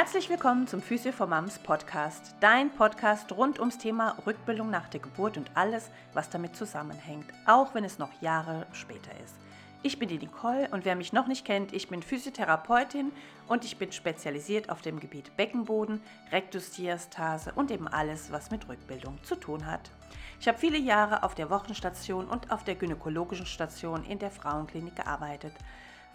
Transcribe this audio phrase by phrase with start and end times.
[0.00, 5.00] Herzlich willkommen zum Physio for Moms Podcast, dein Podcast rund ums Thema Rückbildung nach der
[5.00, 9.34] Geburt und alles, was damit zusammenhängt, auch wenn es noch Jahre später ist.
[9.82, 13.10] Ich bin die Nicole und wer mich noch nicht kennt, ich bin Physiotherapeutin
[13.48, 19.18] und ich bin spezialisiert auf dem Gebiet Beckenboden, Rektusdiastase und eben alles, was mit Rückbildung
[19.24, 19.90] zu tun hat.
[20.40, 24.94] Ich habe viele Jahre auf der Wochenstation und auf der gynäkologischen Station in der Frauenklinik
[24.94, 25.54] gearbeitet.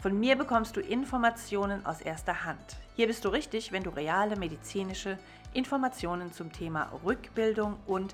[0.02, 2.78] Von mir bekommst du Informationen aus erster Hand.
[2.96, 5.18] Hier bist du richtig, wenn du reale medizinische
[5.54, 8.14] Informationen zum Thema Rückbildung und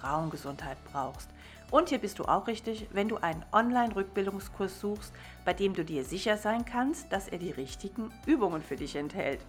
[0.00, 1.28] Frauengesundheit brauchst.
[1.70, 5.12] Und hier bist du auch richtig, wenn du einen Online-Rückbildungskurs suchst,
[5.44, 9.40] bei dem du dir sicher sein kannst, dass er die richtigen Übungen für dich enthält.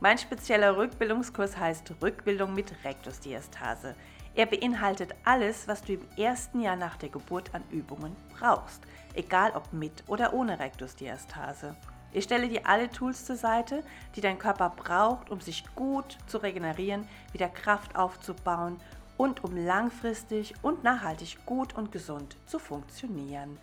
[0.00, 3.94] Mein spezieller Rückbildungskurs heißt Rückbildung mit Rektusdiastase.
[4.34, 8.80] Er beinhaltet alles, was du im ersten Jahr nach der Geburt an Übungen brauchst,
[9.12, 11.76] egal ob mit oder ohne Rektusdiastase.
[12.12, 13.84] Ich stelle dir alle Tools zur Seite,
[14.16, 18.80] die dein Körper braucht, um sich gut zu regenerieren, wieder Kraft aufzubauen
[19.18, 23.58] und um langfristig und nachhaltig gut und gesund zu funktionieren.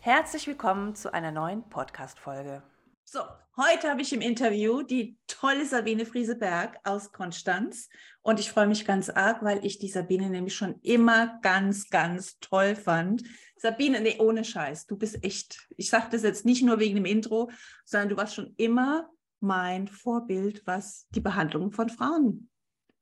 [0.00, 2.62] Herzlich willkommen zu einer neuen Podcast-Folge.
[3.08, 3.20] So,
[3.56, 7.88] heute habe ich im Interview die tolle Sabine Frieseberg aus Konstanz
[8.22, 12.40] und ich freue mich ganz arg, weil ich die Sabine nämlich schon immer ganz, ganz
[12.40, 13.22] toll fand.
[13.56, 17.04] Sabine, nee, ohne Scheiß, du bist echt, ich sage das jetzt nicht nur wegen dem
[17.04, 17.48] Intro,
[17.84, 22.50] sondern du warst schon immer mein Vorbild, was die Behandlung von Frauen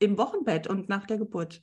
[0.01, 1.63] im Wochenbett und nach der Geburt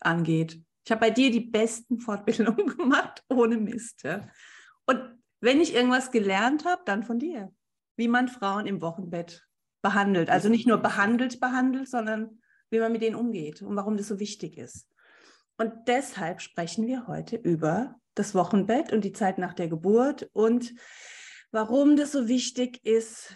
[0.00, 0.58] angeht.
[0.86, 4.02] Ich habe bei dir die besten Fortbildungen gemacht, ohne Mist.
[4.02, 4.26] Ja.
[4.86, 4.98] Und
[5.40, 7.52] wenn ich irgendwas gelernt habe, dann von dir,
[7.96, 9.46] wie man Frauen im Wochenbett
[9.82, 10.30] behandelt.
[10.30, 12.40] Also nicht nur behandelt, behandelt, sondern
[12.70, 14.88] wie man mit denen umgeht und warum das so wichtig ist.
[15.58, 20.74] Und deshalb sprechen wir heute über das Wochenbett und die Zeit nach der Geburt und
[21.50, 23.34] warum das so wichtig ist,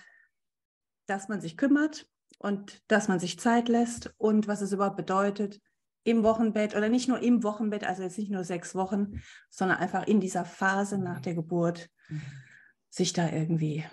[1.06, 5.60] dass man sich kümmert und dass man sich Zeit lässt und was es überhaupt bedeutet,
[6.04, 10.06] im Wochenbett oder nicht nur im Wochenbett, also jetzt nicht nur sechs Wochen, sondern einfach
[10.06, 11.90] in dieser Phase nach der Geburt
[12.88, 13.84] sich da irgendwie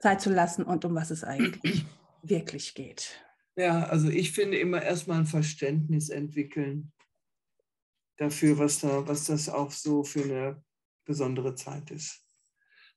[0.00, 1.84] Zeit zu lassen und um was es eigentlich
[2.22, 3.22] wirklich geht.
[3.56, 6.92] Ja, also ich finde immer erstmal ein Verständnis entwickeln
[8.16, 10.64] dafür, was, da, was das auch so für eine
[11.04, 12.24] besondere Zeit ist.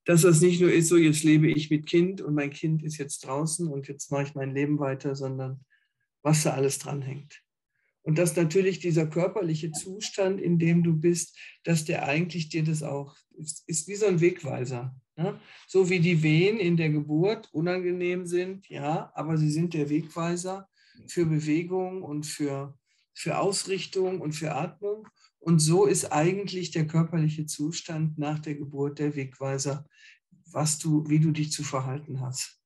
[0.06, 2.98] Dass das nicht nur ist, so jetzt lebe ich mit Kind und mein Kind ist
[2.98, 5.66] jetzt draußen und jetzt mache ich mein Leben weiter, sondern
[6.22, 7.43] was da alles dranhängt.
[8.04, 12.84] Und dass natürlich dieser körperliche Zustand, in dem du bist, dass der eigentlich dir das
[12.84, 14.94] auch ist, ist wie so ein Wegweiser.
[15.16, 15.40] Ne?
[15.68, 20.68] So wie die Wehen in der Geburt unangenehm sind, ja, aber sie sind der Wegweiser
[21.08, 22.78] für Bewegung und für,
[23.14, 25.08] für Ausrichtung und für Atmung.
[25.40, 29.88] Und so ist eigentlich der körperliche Zustand nach der Geburt der Wegweiser,
[30.52, 32.60] was du, wie du dich zu verhalten hast.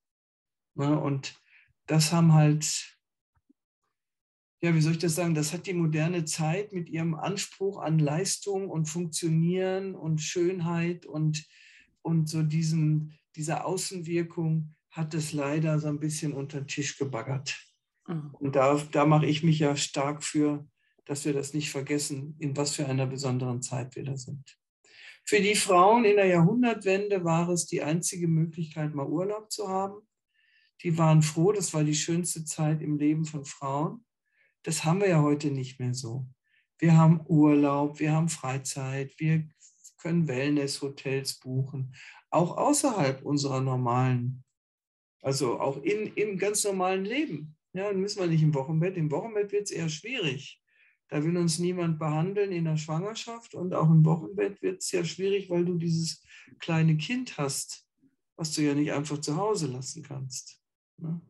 [0.74, 0.98] Ne?
[0.98, 1.40] Und
[1.86, 2.97] das haben halt
[4.60, 7.98] ja, wie soll ich das sagen, das hat die moderne Zeit mit ihrem Anspruch an
[7.98, 11.46] Leistung und Funktionieren und Schönheit und,
[12.02, 17.56] und so diesem, dieser Außenwirkung hat es leider so ein bisschen unter den Tisch gebaggert.
[18.08, 18.34] Mhm.
[18.34, 20.66] Und da, da mache ich mich ja stark für,
[21.04, 24.58] dass wir das nicht vergessen, in was für einer besonderen Zeit wir da sind.
[25.24, 30.00] Für die Frauen in der Jahrhundertwende war es die einzige Möglichkeit, mal Urlaub zu haben.
[30.82, 34.04] Die waren froh, das war die schönste Zeit im Leben von Frauen.
[34.62, 36.26] Das haben wir ja heute nicht mehr so.
[36.78, 39.48] Wir haben Urlaub, wir haben Freizeit, wir
[39.98, 41.94] können Wellness-Hotels buchen,
[42.30, 44.44] auch außerhalb unserer normalen,
[45.22, 47.56] also auch in, im ganz normalen Leben.
[47.72, 48.96] Ja, dann müssen wir nicht im Wochenbett.
[48.96, 50.62] Im Wochenbett wird es eher schwierig.
[51.08, 55.04] Da will uns niemand behandeln in der Schwangerschaft und auch im Wochenbett wird es ja
[55.04, 56.22] schwierig, weil du dieses
[56.58, 57.86] kleine Kind hast,
[58.36, 60.62] was du ja nicht einfach zu Hause lassen kannst.
[60.98, 61.20] Ne?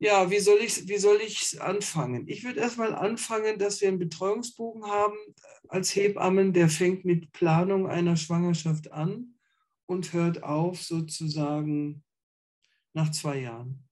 [0.00, 2.28] Ja, wie soll ich, wie soll ich anfangen?
[2.28, 5.16] Ich würde erstmal anfangen, dass wir einen Betreuungsbogen haben
[5.66, 9.34] als Hebammen, der fängt mit Planung einer Schwangerschaft an
[9.86, 12.04] und hört auf sozusagen
[12.94, 13.88] nach zwei Jahren.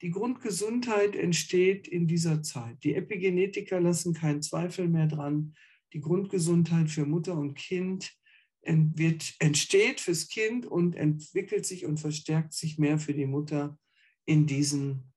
[0.00, 2.82] Die Grundgesundheit entsteht in dieser Zeit.
[2.82, 5.54] Die Epigenetiker lassen keinen Zweifel mehr dran.
[5.92, 8.12] Die Grundgesundheit für Mutter und Kind
[8.62, 13.78] wird, entsteht fürs Kind und entwickelt sich und verstärkt sich mehr für die Mutter
[14.24, 15.12] in diesen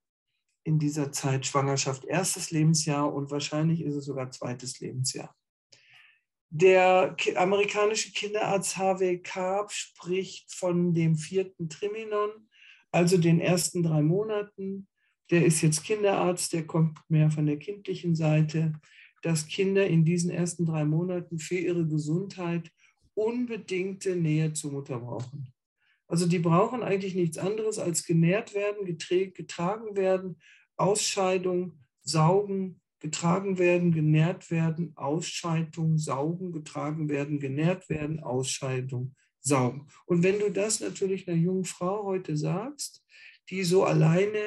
[0.63, 5.36] in dieser Zeit Schwangerschaft erstes Lebensjahr und wahrscheinlich ist es sogar zweites Lebensjahr.
[6.54, 12.30] Der amerikanische Kinderarzt Harvey Karp spricht von dem vierten Triminon,
[12.92, 14.88] also den ersten drei Monaten.
[15.30, 18.74] Der ist jetzt Kinderarzt, der kommt mehr von der kindlichen Seite,
[19.22, 22.69] dass Kinder in diesen ersten drei Monaten für ihre Gesundheit
[23.14, 25.54] unbedingte Nähe zur Mutter brauchen.
[26.12, 30.42] Also die brauchen eigentlich nichts anderes als genährt werden, getragen werden,
[30.75, 39.88] Ausscheidung, saugen, getragen werden, genährt werden, Ausscheidung, saugen, getragen werden, genährt werden, Ausscheidung, saugen.
[40.06, 43.06] Und wenn du das natürlich einer jungen Frau heute sagst,
[43.50, 44.44] die so alleine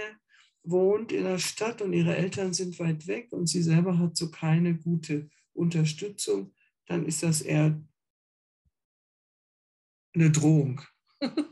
[0.64, 4.30] wohnt in der Stadt und ihre Eltern sind weit weg und sie selber hat so
[4.30, 6.52] keine gute Unterstützung,
[6.84, 7.82] dann ist das eher
[10.14, 10.82] eine Drohung.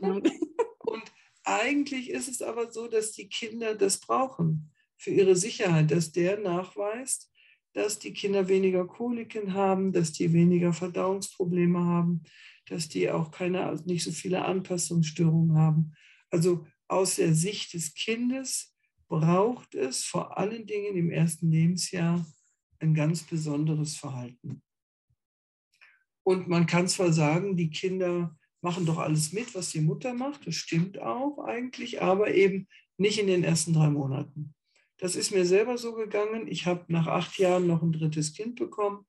[0.79, 1.11] und
[1.43, 6.39] eigentlich ist es aber so, dass die Kinder das brauchen für ihre Sicherheit, dass der
[6.39, 7.31] nachweist,
[7.73, 12.23] dass die Kinder weniger Koliken haben, dass die weniger Verdauungsprobleme haben,
[12.67, 15.93] dass die auch keine, nicht so viele Anpassungsstörungen haben.
[16.29, 18.75] Also aus der Sicht des Kindes
[19.07, 22.25] braucht es vor allen Dingen im ersten Lebensjahr
[22.79, 24.61] ein ganz besonderes Verhalten.
[26.23, 30.47] Und man kann zwar sagen, die Kinder machen doch alles mit, was die Mutter macht.
[30.47, 32.67] Das stimmt auch eigentlich, aber eben
[32.97, 34.53] nicht in den ersten drei Monaten.
[34.97, 36.47] Das ist mir selber so gegangen.
[36.47, 39.05] Ich habe nach acht Jahren noch ein drittes Kind bekommen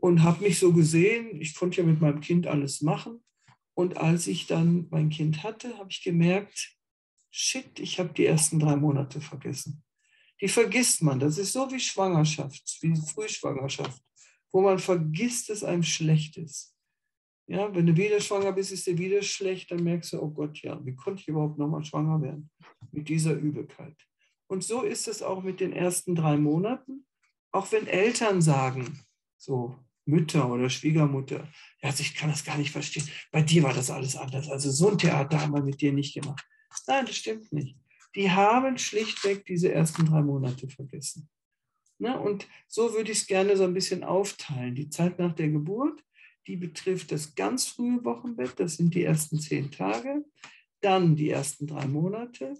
[0.00, 1.40] und habe mich so gesehen.
[1.40, 3.22] Ich konnte ja mit meinem Kind alles machen.
[3.74, 6.76] Und als ich dann mein Kind hatte, habe ich gemerkt,
[7.30, 9.82] shit, ich habe die ersten drei Monate vergessen.
[10.40, 11.20] Die vergisst man.
[11.20, 14.02] Das ist so wie Schwangerschaft, wie Frühschwangerschaft,
[14.52, 16.73] wo man vergisst, dass einem schlecht ist.
[17.46, 20.62] Ja, wenn du wieder schwanger bist, ist dir wieder schlecht, dann merkst du, oh Gott,
[20.62, 22.50] ja, wie konnte ich überhaupt nochmal schwanger werden
[22.90, 23.96] mit dieser Übelkeit?
[24.46, 27.06] Und so ist es auch mit den ersten drei Monaten.
[27.52, 28.98] Auch wenn Eltern sagen,
[29.36, 29.76] so
[30.06, 31.48] Mütter oder Schwiegermutter,
[31.82, 33.08] ja, also ich kann das gar nicht verstehen.
[33.30, 34.48] Bei dir war das alles anders.
[34.50, 36.44] Also so ein Theater haben wir mit dir nicht gemacht.
[36.86, 37.76] Nein, das stimmt nicht.
[38.14, 41.28] Die haben schlichtweg diese ersten drei Monate vergessen.
[41.98, 42.18] Ne?
[42.18, 44.74] Und so würde ich es gerne so ein bisschen aufteilen.
[44.74, 46.02] Die Zeit nach der Geburt
[46.46, 50.24] die betrifft das ganz frühe Wochenbett, das sind die ersten zehn Tage,
[50.80, 52.54] dann die ersten drei Monate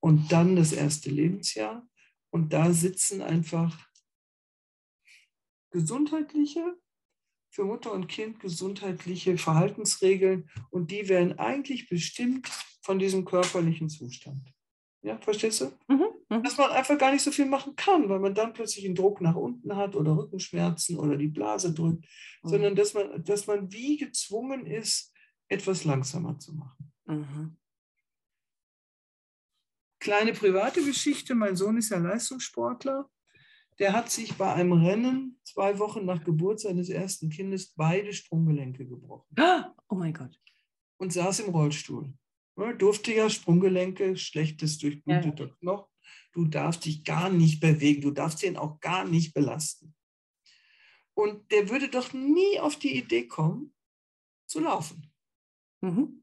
[0.00, 1.86] und dann das erste Lebensjahr.
[2.30, 3.76] Und da sitzen einfach
[5.70, 6.76] gesundheitliche,
[7.50, 12.48] für Mutter und Kind gesundheitliche Verhaltensregeln und die werden eigentlich bestimmt
[12.82, 14.52] von diesem körperlichen Zustand.
[15.02, 15.72] Ja, verstehst du?
[15.88, 18.84] Mhm, mhm, Dass man einfach gar nicht so viel machen kann, weil man dann plötzlich
[18.86, 22.04] einen Druck nach unten hat oder Rückenschmerzen oder die Blase drückt,
[22.42, 22.48] mhm.
[22.48, 25.12] sondern dass man, dass man wie gezwungen ist,
[25.48, 26.92] etwas langsamer zu machen.
[27.06, 27.56] Mhm.
[30.00, 33.08] Kleine private Geschichte, mein Sohn ist ja Leistungssportler.
[33.78, 38.86] Der hat sich bei einem Rennen zwei Wochen nach Geburt seines ersten Kindes beide Sprunggelenke
[38.86, 39.34] gebrochen.
[39.88, 40.40] Oh mein Gott.
[40.98, 42.12] Und saß im Rollstuhl.
[42.78, 45.54] Duftiger Sprunggelenke, schlechtes durchbluteter ja.
[45.60, 45.95] Knochen.
[46.36, 49.94] Du darfst dich gar nicht bewegen, du darfst ihn auch gar nicht belasten.
[51.14, 53.74] Und der würde doch nie auf die Idee kommen,
[54.46, 55.10] zu laufen.
[55.80, 56.22] Mhm.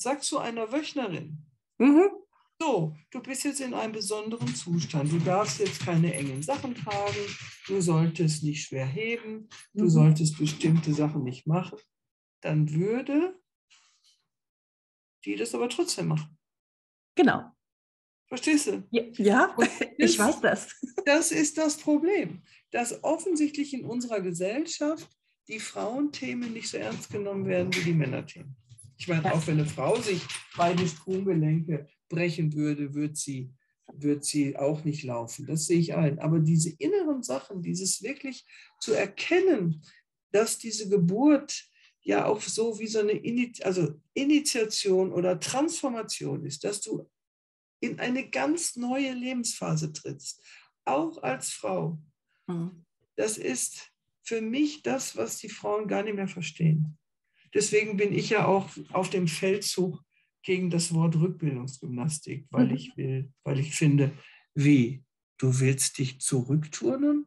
[0.00, 1.44] Sag zu einer Wöchnerin,
[1.78, 2.10] mhm.
[2.60, 7.26] so, du bist jetzt in einem besonderen Zustand, du darfst jetzt keine engen Sachen tragen,
[7.66, 9.90] du solltest nicht schwer heben, du mhm.
[9.90, 11.80] solltest bestimmte Sachen nicht machen,
[12.40, 13.36] dann würde
[15.24, 16.38] die das aber trotzdem machen.
[17.16, 17.55] Genau.
[18.28, 18.82] Verstehst du?
[18.90, 19.56] Ja, ja
[19.98, 20.68] ich weiß das.
[21.04, 25.08] Das ist das Problem, dass offensichtlich in unserer Gesellschaft
[25.48, 28.56] die Frauenthemen nicht so ernst genommen werden wie die Männerthemen.
[28.98, 30.22] Ich meine, auch wenn eine Frau sich
[30.56, 33.52] beide Sprunggelenke brechen würde, wird sie,
[33.92, 35.46] wird sie auch nicht laufen.
[35.46, 36.18] Das sehe ich ein.
[36.18, 38.44] Aber diese inneren Sachen, dieses wirklich
[38.80, 39.82] zu erkennen,
[40.32, 41.68] dass diese Geburt
[42.02, 47.08] ja auch so wie so eine Init also Initiation oder Transformation ist, dass du
[47.86, 50.42] in eine ganz neue Lebensphase trittst,
[50.84, 51.98] auch als Frau.
[52.46, 52.84] Mhm.
[53.16, 56.98] Das ist für mich das, was die Frauen gar nicht mehr verstehen.
[57.54, 60.02] Deswegen bin ich ja auch auf dem Feldzug
[60.42, 62.74] gegen das Wort Rückbildungsgymnastik, weil mhm.
[62.74, 64.12] ich will, weil ich finde,
[64.54, 65.04] wie,
[65.38, 67.26] du willst dich zurückturnen?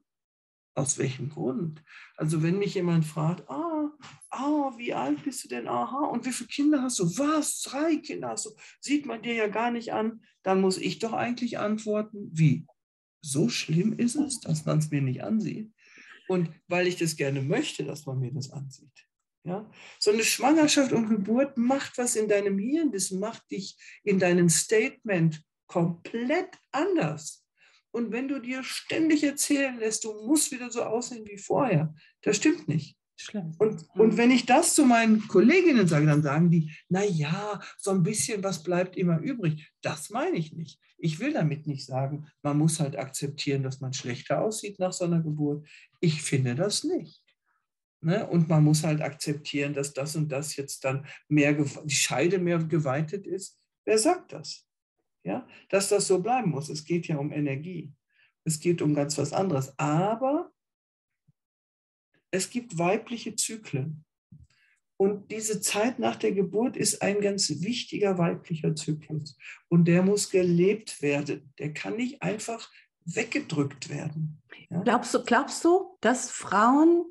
[0.75, 1.83] Aus welchem Grund?
[2.15, 3.91] Also wenn mich jemand fragt, ah,
[4.29, 5.67] ah, wie alt bist du denn?
[5.67, 7.05] Aha, und wie viele Kinder hast du?
[7.17, 7.61] Was?
[7.61, 8.51] Drei Kinder hast du?
[8.79, 10.21] Sieht man dir ja gar nicht an.
[10.43, 12.65] Dann muss ich doch eigentlich antworten, wie?
[13.21, 15.73] So schlimm ist es, dass man es mir nicht ansieht.
[16.29, 19.07] Und weil ich das gerne möchte, dass man mir das ansieht.
[19.43, 19.69] Ja?
[19.99, 24.47] So eine Schwangerschaft und Geburt macht was in deinem Hirn, das macht dich in deinem
[24.47, 27.45] Statement komplett anders.
[27.91, 32.37] Und wenn du dir ständig erzählen lässt, du musst wieder so aussehen wie vorher, das
[32.37, 32.95] stimmt nicht.
[33.21, 33.53] Schlimm.
[33.57, 37.91] Und, und wenn ich das zu meinen Kolleginnen sage, dann sagen die, na ja, so
[37.91, 39.69] ein bisschen was bleibt immer übrig.
[39.81, 40.79] Das meine ich nicht.
[40.97, 45.03] Ich will damit nicht sagen, man muss halt akzeptieren, dass man schlechter aussieht nach so
[45.03, 45.67] einer Geburt.
[45.99, 47.21] Ich finde das nicht.
[47.99, 48.25] Ne?
[48.25, 52.59] Und man muss halt akzeptieren, dass das und das jetzt dann mehr, die Scheide mehr
[52.59, 53.59] geweitet ist.
[53.83, 54.65] Wer sagt das?
[55.23, 56.69] Ja, dass das so bleiben muss.
[56.69, 57.93] Es geht ja um Energie.
[58.45, 59.77] Es geht um ganz was anderes.
[59.77, 60.51] Aber
[62.31, 64.05] es gibt weibliche Zyklen.
[64.97, 69.37] Und diese Zeit nach der Geburt ist ein ganz wichtiger weiblicher Zyklus.
[69.67, 71.53] Und der muss gelebt werden.
[71.57, 72.69] Der kann nicht einfach
[73.05, 74.41] weggedrückt werden.
[74.69, 74.81] Ja?
[74.81, 77.05] Glaubst, du, glaubst du, dass Frauen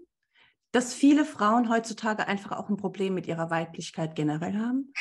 [0.72, 4.92] dass viele Frauen heutzutage einfach auch ein Problem mit ihrer Weiblichkeit generell haben?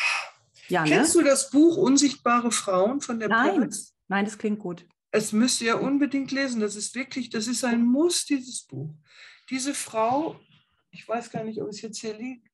[0.70, 0.90] Ja, ne?
[0.90, 3.94] Kennst du das Buch Unsichtbare Frauen von der Nein, Peretz?
[4.08, 4.86] nein, das klingt gut.
[5.12, 6.60] Es müsst ihr unbedingt lesen.
[6.60, 8.94] Das ist wirklich, das ist ein Muss, dieses Buch.
[9.50, 10.40] Diese Frau,
[10.92, 12.48] ich weiß gar nicht, ob es jetzt hier liegt,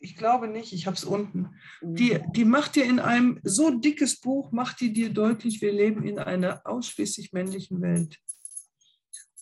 [0.00, 1.50] ich glaube nicht, ich habe es unten.
[1.82, 2.32] Die, mhm.
[2.32, 6.18] die macht dir in einem so dickes Buch, macht die dir deutlich, wir leben in
[6.18, 8.18] einer ausschließlich männlichen Welt.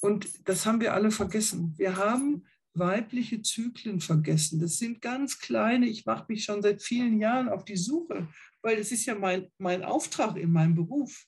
[0.00, 1.74] Und das haben wir alle vergessen.
[1.76, 2.44] Wir haben
[2.78, 4.60] weibliche Zyklen vergessen.
[4.60, 8.28] Das sind ganz kleine, ich mache mich schon seit vielen Jahren auf die Suche,
[8.62, 11.26] weil es ist ja mein, mein Auftrag in meinem Beruf.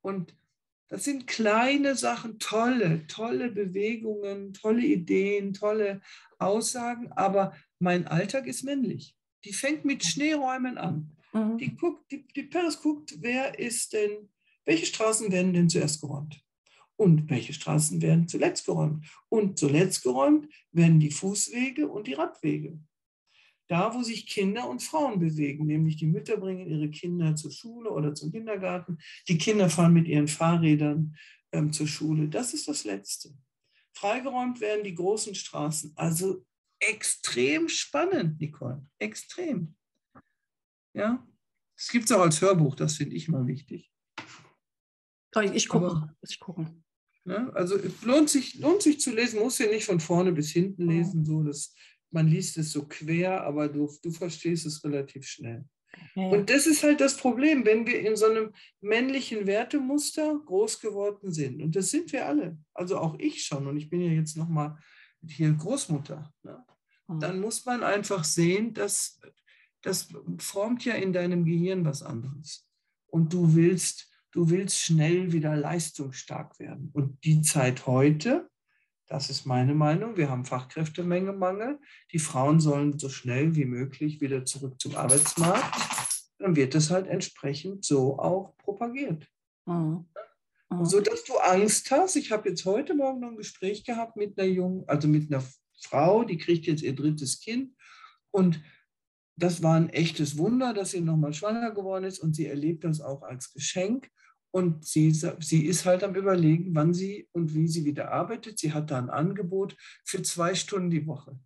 [0.00, 0.36] Und
[0.88, 6.00] das sind kleine Sachen, tolle, tolle Bewegungen, tolle Ideen, tolle
[6.38, 9.16] Aussagen, aber mein Alltag ist männlich.
[9.44, 11.16] Die fängt mit Schneeräumen an.
[11.32, 11.58] Mhm.
[11.58, 14.28] Die guckt, die, die Paris guckt, wer ist denn,
[14.64, 16.43] welche Straßen werden denn zuerst geräumt?
[16.96, 19.06] Und welche Straßen werden zuletzt geräumt?
[19.28, 22.78] Und zuletzt geräumt werden die Fußwege und die Radwege.
[23.66, 27.90] Da, wo sich Kinder und Frauen bewegen, nämlich die Mütter bringen ihre Kinder zur Schule
[27.90, 31.16] oder zum Kindergarten, die Kinder fahren mit ihren Fahrrädern
[31.52, 32.28] ähm, zur Schule.
[32.28, 33.34] Das ist das Letzte.
[33.94, 35.92] Freigeräumt werden die großen Straßen.
[35.96, 36.44] Also
[36.78, 38.86] extrem spannend, Nicole.
[38.98, 39.74] Extrem.
[40.92, 41.26] Ja,
[41.76, 43.90] es gibt es auch als Hörbuch, das finde ich mal wichtig.
[45.52, 46.14] Ich gucke.
[46.22, 46.66] Ich gucke.
[47.24, 47.50] Ne?
[47.54, 50.88] Also es lohnt sich, lohnt sich zu lesen, muss ja nicht von vorne bis hinten
[50.88, 51.74] lesen, so dass
[52.10, 55.64] man liest es so quer, aber du, du verstehst es relativ schnell.
[56.14, 56.28] Ja.
[56.28, 61.32] Und das ist halt das Problem, wenn wir in so einem männlichen Wertemuster groß geworden
[61.32, 61.62] sind.
[61.62, 62.58] Und das sind wir alle.
[62.72, 63.66] Also auch ich schon.
[63.66, 64.76] Und ich bin ja jetzt nochmal
[65.26, 66.32] hier Großmutter.
[66.42, 66.64] Ne?
[67.08, 67.20] Mhm.
[67.20, 69.20] Dann muss man einfach sehen, dass
[69.82, 72.68] das formt ja in deinem Gehirn was anderes.
[73.06, 76.90] Und du willst du willst schnell wieder leistungsstark werden.
[76.92, 78.50] Und die Zeit heute,
[79.06, 81.78] das ist meine Meinung, wir haben Fachkräftemangel,
[82.12, 85.74] die Frauen sollen so schnell wie möglich wieder zurück zum Arbeitsmarkt,
[86.38, 89.28] dann wird das halt entsprechend so auch propagiert.
[89.66, 90.06] Mhm.
[90.68, 90.84] Mhm.
[90.84, 92.16] So dass du Angst hast.
[92.16, 95.44] Ich habe jetzt heute Morgen noch ein Gespräch gehabt mit einer jungen, also mit einer
[95.80, 97.72] Frau, die kriegt jetzt ihr drittes Kind
[98.32, 98.60] und
[99.36, 103.00] das war ein echtes Wunder, dass sie nochmal schwanger geworden ist und sie erlebt das
[103.00, 104.10] auch als Geschenk.
[104.54, 108.60] Und sie, sie ist halt am Überlegen, wann sie und wie sie wieder arbeitet.
[108.60, 111.36] Sie hat da ein Angebot für zwei Stunden die Woche.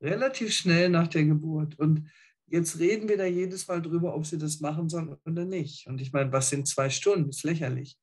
[0.00, 1.78] Relativ schnell nach der Geburt.
[1.78, 2.10] Und
[2.48, 5.86] jetzt reden wir da jedes Mal drüber, ob sie das machen soll oder nicht.
[5.86, 7.28] Und ich meine, was sind zwei Stunden?
[7.28, 7.96] Das ist lächerlich.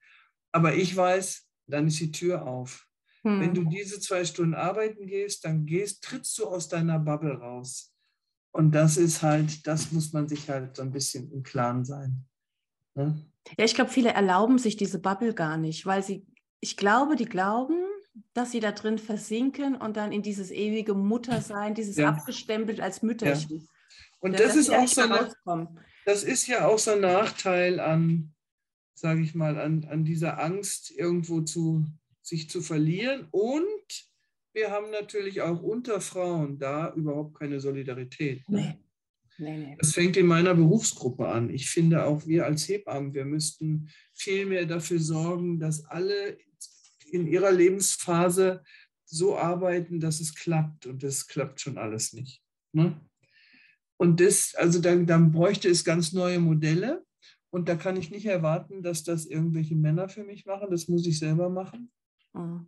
[0.53, 2.87] Aber ich weiß, dann ist die Tür auf.
[3.23, 3.41] Hm.
[3.41, 7.93] Wenn du diese zwei Stunden arbeiten gehst, dann gehst, trittst du aus deiner Bubble raus.
[8.53, 12.25] Und das ist halt, das muss man sich halt so ein bisschen im Klaren sein.
[12.95, 13.29] Ne?
[13.57, 16.25] Ja, ich glaube, viele erlauben sich diese Bubble gar nicht, weil sie,
[16.59, 17.83] ich glaube, die glauben,
[18.33, 22.09] dass sie da drin versinken und dann in dieses ewige Muttersein, dieses ja.
[22.09, 23.59] abgestempelt als Mütterchen.
[23.59, 23.65] Ja.
[24.19, 25.29] Und ja, das ist auch so eine,
[26.05, 28.33] das ist ja auch so ein Nachteil an,
[28.93, 31.85] sage ich mal, an, an dieser Angst, irgendwo zu
[32.21, 33.27] sich zu verlieren.
[33.31, 34.09] Und
[34.53, 38.47] wir haben natürlich auch unter Frauen da überhaupt keine Solidarität.
[38.49, 38.59] Ne?
[38.59, 38.84] Nee.
[39.37, 39.77] Nee, nee.
[39.79, 41.49] Das fängt in meiner Berufsgruppe an.
[41.49, 46.37] Ich finde auch wir als Hebammen, wir müssten viel mehr dafür sorgen, dass alle
[47.11, 48.63] in ihrer Lebensphase
[49.05, 50.85] so arbeiten, dass es klappt.
[50.85, 52.41] Und das klappt schon alles nicht.
[52.73, 52.99] Ne?
[53.97, 57.03] Und das, also dann, dann bräuchte es ganz neue Modelle.
[57.49, 60.67] Und da kann ich nicht erwarten, dass das irgendwelche Männer für mich machen.
[60.71, 61.91] Das muss ich selber machen.
[62.33, 62.67] Mhm.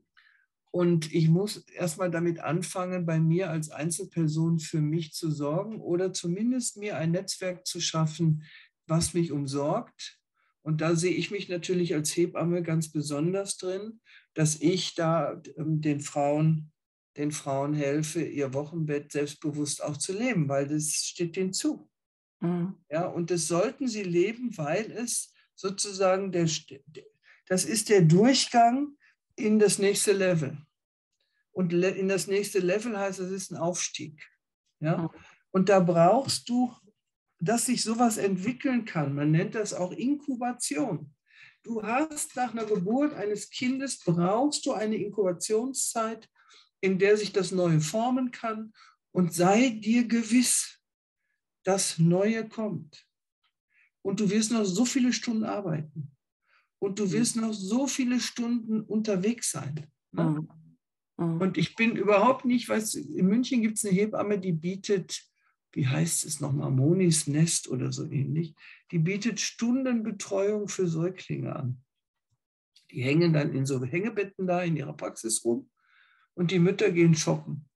[0.71, 6.13] Und ich muss erstmal damit anfangen, bei mir als Einzelperson für mich zu sorgen oder
[6.13, 8.43] zumindest mir ein Netzwerk zu schaffen,
[8.85, 10.19] was mich umsorgt.
[10.61, 14.01] Und da sehe ich mich natürlich als Hebamme ganz besonders drin,
[14.33, 16.71] dass ich da ähm, den Frauen,
[17.15, 21.89] den Frauen helfe, ihr Wochenbett selbstbewusst auch zu leben, weil das steht denen zu.
[22.41, 22.75] Mhm.
[22.91, 26.47] Ja, und das sollten sie leben, weil es sozusagen der,
[27.47, 28.97] das ist der Durchgang
[29.37, 30.57] in das nächste Level.
[31.51, 34.21] Und in das nächste Level heißt, es ist ein Aufstieg.
[34.79, 35.09] Ja?
[35.51, 36.75] Und da brauchst du,
[37.39, 39.15] dass sich sowas entwickeln kann.
[39.15, 41.13] Man nennt das auch Inkubation.
[41.63, 46.29] Du hast nach einer Geburt eines Kindes, brauchst du eine Inkubationszeit,
[46.81, 48.73] in der sich das Neue formen kann
[49.11, 50.79] und sei dir gewiss,
[51.63, 53.05] das Neue kommt.
[54.01, 56.15] Und du wirst noch so viele Stunden arbeiten.
[56.79, 59.87] Und du wirst noch so viele Stunden unterwegs sein.
[60.11, 60.23] Ne?
[60.23, 60.49] Mhm.
[61.17, 61.41] Mhm.
[61.41, 65.23] Und ich bin überhaupt nicht, weißt in München gibt es eine Hebamme, die bietet,
[65.73, 68.55] wie heißt es nochmal, Monis Nest oder so ähnlich,
[68.91, 71.83] die bietet Stundenbetreuung für Säuglinge an.
[72.91, 75.69] Die hängen dann in so Hängebetten da in ihrer Praxis rum
[76.35, 77.67] und die Mütter gehen shoppen.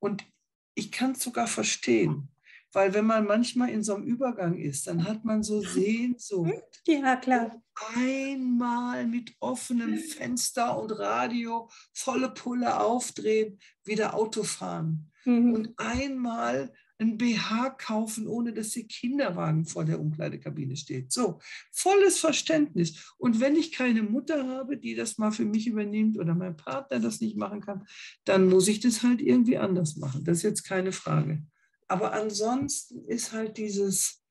[0.00, 0.26] Und
[0.74, 2.28] ich kann es sogar verstehen,
[2.74, 6.82] weil wenn man manchmal in so einem Übergang ist, dann hat man so Sehnsucht.
[6.86, 7.62] Ja, klar.
[7.96, 15.10] Einmal mit offenem Fenster und Radio, volle Pulle aufdrehen, wieder Auto fahren.
[15.24, 15.54] Mhm.
[15.54, 21.12] Und einmal ein BH kaufen, ohne dass der Kinderwagen vor der Umkleidekabine steht.
[21.12, 21.40] So,
[21.72, 23.14] volles Verständnis.
[23.18, 27.00] Und wenn ich keine Mutter habe, die das mal für mich übernimmt oder mein Partner
[27.00, 27.86] das nicht machen kann,
[28.24, 30.24] dann muss ich das halt irgendwie anders machen.
[30.24, 31.42] Das ist jetzt keine Frage.
[31.88, 34.22] Aber ansonsten ist halt dieses,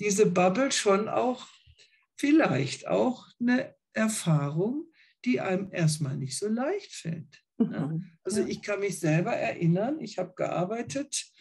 [0.00, 1.46] diese Bubble schon auch
[2.16, 4.90] vielleicht auch eine Erfahrung,
[5.24, 7.42] die einem erstmal nicht so leicht fällt.
[7.58, 7.80] Ne?
[7.80, 8.18] Mhm.
[8.22, 11.32] Also ich kann mich selber erinnern, ich habe gearbeitet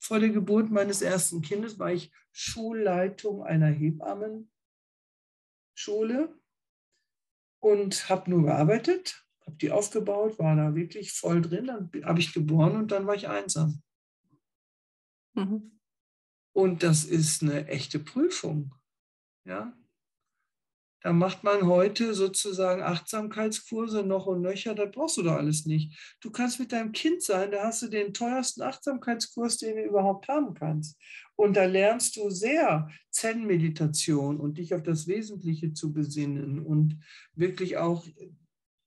[0.00, 4.48] vor der Geburt meines ersten Kindes war ich Schulleitung einer Hebammenschule
[7.60, 11.66] und habe nur gearbeitet, habe die aufgebaut, war da wirklich voll drin.
[11.66, 13.82] Dann habe ich geboren und dann war ich einsam.
[15.38, 15.78] Mhm.
[16.52, 18.74] Und das ist eine echte Prüfung.
[19.44, 19.72] Ja,
[21.00, 25.96] da macht man heute sozusagen Achtsamkeitskurse noch und nöcher, das brauchst du doch alles nicht.
[26.20, 30.26] Du kannst mit deinem Kind sein, da hast du den teuersten Achtsamkeitskurs, den du überhaupt
[30.26, 30.98] haben kannst.
[31.36, 36.98] Und da lernst du sehr Zen-Meditation und dich auf das Wesentliche zu besinnen und
[37.34, 38.04] wirklich auch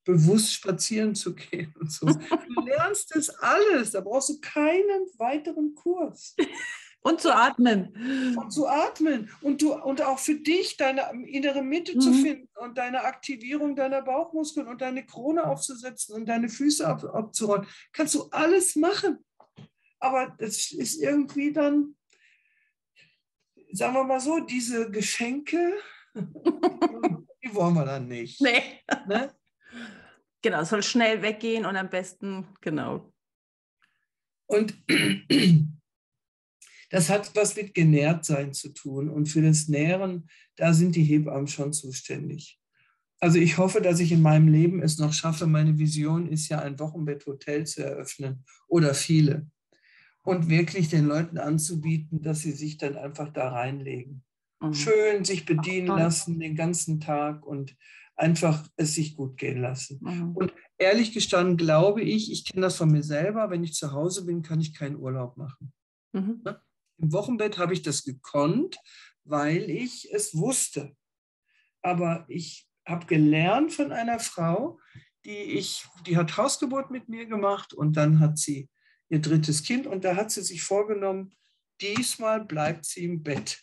[0.04, 2.06] bewusst spazieren zu gehen und so.
[2.06, 6.34] Du lernst das alles, da brauchst du keinen weiteren Kurs.
[7.04, 8.36] Und zu atmen.
[8.36, 9.28] Und zu atmen.
[9.40, 12.00] Und, du, und auch für dich deine innere Mitte mhm.
[12.00, 17.02] zu finden und deine Aktivierung deiner Bauchmuskeln und deine Krone aufzusetzen und deine Füße ab,
[17.04, 17.66] abzurollen.
[17.92, 19.18] Kannst du alles machen.
[19.98, 21.96] Aber das ist irgendwie dann,
[23.72, 25.74] sagen wir mal so, diese Geschenke,
[26.14, 28.40] die wollen wir dann nicht.
[28.40, 28.80] Nee.
[29.08, 29.34] Ne?
[30.42, 33.12] Genau, es soll schnell weggehen und am besten, genau.
[34.46, 34.76] Und
[36.90, 39.08] das hat was mit Genährtsein zu tun.
[39.08, 42.60] Und für das Nähren, da sind die Hebammen schon zuständig.
[43.20, 45.46] Also ich hoffe, dass ich in meinem Leben es noch schaffe.
[45.46, 49.46] Meine Vision ist ja, ein Wochenbetthotel zu eröffnen oder viele.
[50.24, 54.24] Und wirklich den Leuten anzubieten, dass sie sich dann einfach da reinlegen.
[54.60, 54.74] Mhm.
[54.74, 57.76] Schön sich bedienen lassen den ganzen Tag und
[58.16, 59.98] einfach es sich gut gehen lassen.
[60.02, 60.36] Mhm.
[60.36, 64.26] Und ehrlich gestanden glaube ich, ich kenne das von mir selber, wenn ich zu Hause
[64.26, 65.72] bin, kann ich keinen Urlaub machen.
[66.12, 66.42] Mhm.
[66.44, 66.60] Ne?
[66.98, 68.78] Im Wochenbett habe ich das gekonnt,
[69.24, 70.94] weil ich es wusste.
[71.82, 74.78] Aber ich habe gelernt von einer Frau,
[75.24, 78.68] die ich, die hat Hausgeburt mit mir gemacht und dann hat sie
[79.08, 81.34] ihr drittes Kind und da hat sie sich vorgenommen,
[81.80, 83.62] diesmal bleibt sie im Bett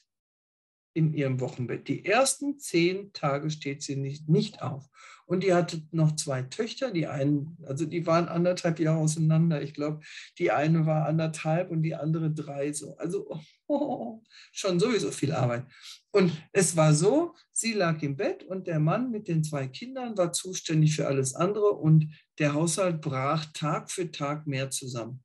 [0.93, 1.87] in ihrem Wochenbett.
[1.87, 4.89] Die ersten zehn Tage steht sie nicht, nicht auf.
[5.29, 9.61] Und die hatte noch zwei Töchter, die einen, also die waren anderthalb Jahre auseinander.
[9.61, 9.99] Ich glaube,
[10.39, 12.73] die eine war anderthalb und die andere drei.
[12.73, 12.97] So.
[12.97, 15.65] Also oh, schon sowieso viel Arbeit.
[16.11, 20.17] Und es war so, sie lag im Bett und der Mann mit den zwei Kindern
[20.17, 25.23] war zuständig für alles andere und der Haushalt brach Tag für Tag mehr zusammen.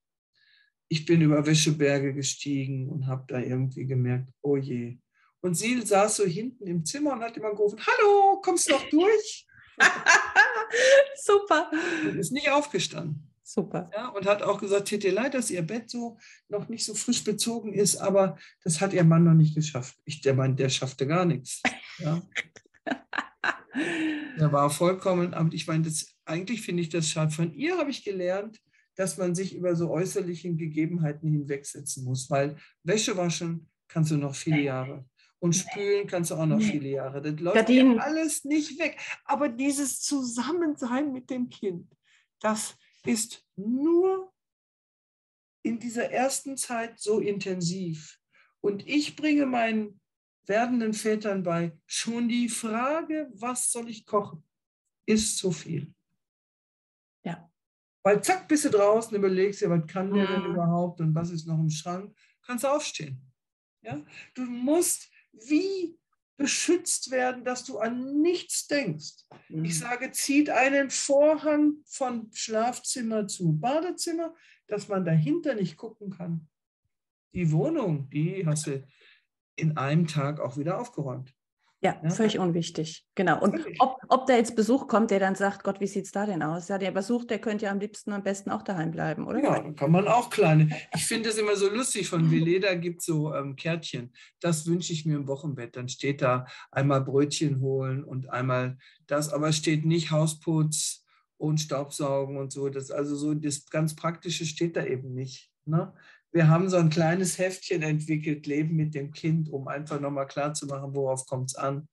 [0.89, 4.99] Ich bin über Wäscheberge gestiegen und habe da irgendwie gemerkt, oh je.
[5.45, 8.89] Und sie saß so hinten im Zimmer und hat immer gerufen, hallo, kommst du noch
[8.89, 9.47] durch?
[11.23, 11.71] Super.
[12.03, 13.31] Und ist nicht aufgestanden.
[13.43, 13.91] Super.
[13.93, 16.17] Ja, und hat auch gesagt, tut ihr leid, dass ihr Bett so
[16.49, 19.99] noch nicht so frisch bezogen ist, aber das hat ihr Mann noch nicht geschafft.
[20.07, 21.61] Ich, der Mann, der schaffte gar nichts.
[21.99, 22.23] Ja.
[24.39, 27.33] er war vollkommen, aber ich meine, das, eigentlich finde ich das schade.
[27.33, 28.63] Von ihr habe ich gelernt,
[28.95, 34.35] dass man sich über so äußerlichen Gegebenheiten hinwegsetzen muss, weil Wäsche waschen kannst du noch
[34.35, 35.05] viele Jahre.
[35.45, 37.21] Und spülen kannst du auch noch viele Jahre.
[37.21, 38.99] Das läuft ja alles nicht weg.
[39.27, 41.95] Aber dieses Zusammensein mit dem Kind,
[42.41, 44.33] das ist nur
[45.63, 48.19] in dieser ersten Zeit so intensiv.
[48.63, 50.01] Und ich bringe meinen
[50.47, 54.43] werdenden Vätern bei, schon die Frage, was soll ich kochen,
[55.05, 55.93] ist zu viel.
[57.23, 57.53] Ja.
[58.03, 60.55] Weil zack, bist du draußen, überlegst dir, was kann der denn mhm.
[60.55, 63.31] überhaupt und was ist noch im Schrank, kannst du aufstehen.
[63.83, 64.03] Ja?
[64.33, 65.11] Du musst
[65.49, 65.99] wie
[66.37, 69.25] beschützt werden, dass du an nichts denkst.
[69.49, 69.65] Mhm.
[69.65, 74.35] Ich sage, zieht einen Vorhang von Schlafzimmer zu Badezimmer,
[74.67, 76.49] dass man dahinter nicht gucken kann.
[77.35, 78.87] Die Wohnung, die hast du
[79.57, 81.33] in einem Tag auch wieder aufgeräumt.
[81.85, 82.09] Ja, Ja.
[82.11, 83.05] völlig unwichtig.
[83.15, 83.39] Genau.
[83.43, 86.25] Und ob, ob da jetzt Besuch kommt, der dann sagt, Gott, wie sieht es da
[86.25, 86.69] denn aus?
[86.69, 89.43] Ja, der Besuch, der könnte ja am liebsten am besten auch daheim bleiben, oder?
[89.43, 90.75] Ja, kann man auch kleine.
[90.95, 94.15] Ich finde es immer so lustig, von Veleda gibt es so ähm, Kärtchen.
[94.41, 95.77] Das wünsche ich mir im Wochenbett.
[95.77, 101.05] Dann steht da einmal Brötchen holen und einmal das, aber es steht nicht Hausputz
[101.37, 102.71] und Staubsaugen und so.
[102.71, 105.51] Das, also so das ganz Praktische steht da eben nicht.
[105.67, 105.93] Ne?
[106.35, 110.93] Wir haben so ein kleines Heftchen entwickelt, Leben mit dem Kind, um einfach nochmal klarzumachen,
[110.93, 111.89] worauf kommt es an.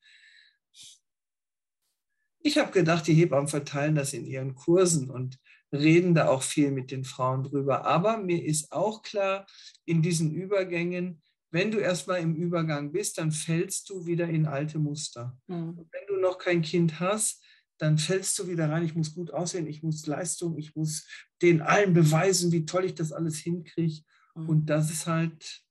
[2.39, 5.37] Ich habe gedacht, die Hebammen verteilen das in ihren Kursen und
[5.71, 7.85] reden da auch viel mit den Frauen drüber.
[7.85, 9.45] Aber mir ist auch klar,
[9.85, 14.79] in diesen Übergängen, wenn du erstmal im Übergang bist, dann fällst du wieder in alte
[14.79, 15.37] Muster.
[15.45, 15.77] Mhm.
[15.77, 17.45] Und wenn du noch kein Kind hast,
[17.77, 18.85] dann fällst du wieder rein.
[18.85, 21.07] Ich muss gut aussehen, ich muss Leistung, ich muss
[21.43, 24.01] den allen beweisen, wie toll ich das alles hinkriege.
[24.35, 24.49] Mhm.
[24.49, 25.61] Und das ist halt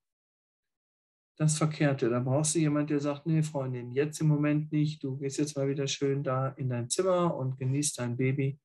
[1.37, 2.11] das Verkehrte.
[2.11, 5.03] Da brauchst du jemanden, der sagt, nee, Freundin, jetzt im Moment nicht.
[5.03, 8.59] Du gehst jetzt mal wieder schön da in dein Zimmer und genießt dein Baby.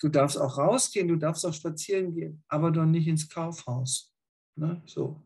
[0.00, 4.12] Du darfst auch rausgehen, du darfst auch spazieren gehen, aber doch nicht ins Kaufhaus.
[4.56, 4.82] Ne?
[4.86, 5.20] So,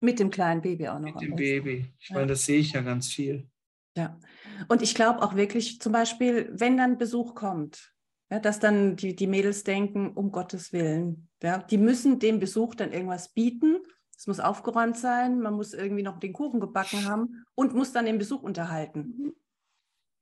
[0.00, 1.14] Mit dem kleinen Baby auch noch.
[1.14, 1.34] mit dem.
[1.34, 1.92] Baby.
[1.98, 2.16] Ich Ja.
[2.16, 3.48] meine, das sehe ich ja ganz viel.
[3.96, 4.20] Ja,
[4.68, 7.92] und ich glaube auch wirklich, zum Beispiel, wenn dann Besuch kommt,
[8.30, 12.74] ja, dass dann die, die Mädels denken, um Gottes Willen, ja, die müssen dem Besuch
[12.74, 13.78] dann irgendwas bieten.
[14.16, 18.04] Es muss aufgeräumt sein, man muss irgendwie noch den Kuchen gebacken haben und muss dann
[18.04, 19.32] den Besuch unterhalten.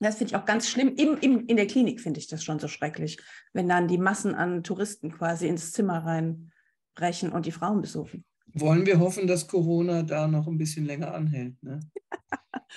[0.00, 0.94] Das finde ich auch ganz schlimm.
[0.96, 3.18] Im, im, in der Klinik finde ich das schon so schrecklich,
[3.52, 8.24] wenn dann die Massen an Touristen quasi ins Zimmer reinbrechen und die Frauen besuchen.
[8.54, 11.60] Wollen wir hoffen, dass Corona da noch ein bisschen länger anhält.
[11.62, 11.80] Ne?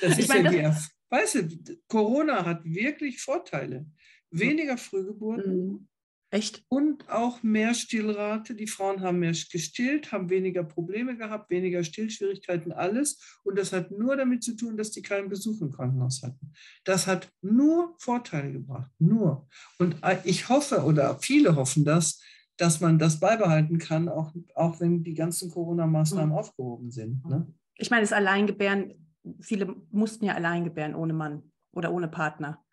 [0.01, 3.85] Das Ich ist meine, ja die Erf weißt du, Corona hat wirklich Vorteile.
[4.31, 5.87] Weniger Frühgeburten Mhm.
[6.31, 6.63] Echt?
[6.69, 8.55] und auch mehr Stillrate.
[8.55, 13.39] Die Frauen haben mehr gestillt, haben weniger Probleme gehabt, weniger Stillschwierigkeiten, alles.
[13.43, 16.53] Und das hat nur damit zu tun, dass die keinen Besuch im Krankenhaus hatten.
[16.85, 18.89] Das hat nur Vorteile gebracht.
[18.97, 19.47] Nur.
[19.77, 22.21] Und äh, ich hoffe, oder viele hoffen das,
[22.55, 26.35] dass man das beibehalten kann, auch, auch wenn die ganzen Corona-Maßnahmen Mhm.
[26.35, 27.25] aufgehoben sind.
[27.25, 27.47] Ne?
[27.75, 28.93] Ich meine, das Alleingebären,
[29.41, 32.63] viele mussten ja Alleingebären ohne Mann oder ohne Partner.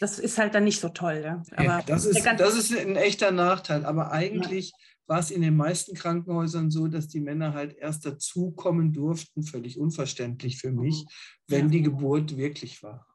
[0.00, 1.20] Das ist halt dann nicht so toll.
[1.24, 1.42] Ja?
[1.52, 3.84] Aber Ja, das, ist, das ist ein echter Nachteil.
[3.84, 4.72] Aber eigentlich
[5.06, 9.78] war es in den meisten Krankenhäusern so, dass die Männer halt erst dazukommen durften, völlig
[9.78, 11.04] unverständlich für mich,
[11.46, 11.70] wenn Ja.
[11.72, 13.06] die Geburt wirklich war.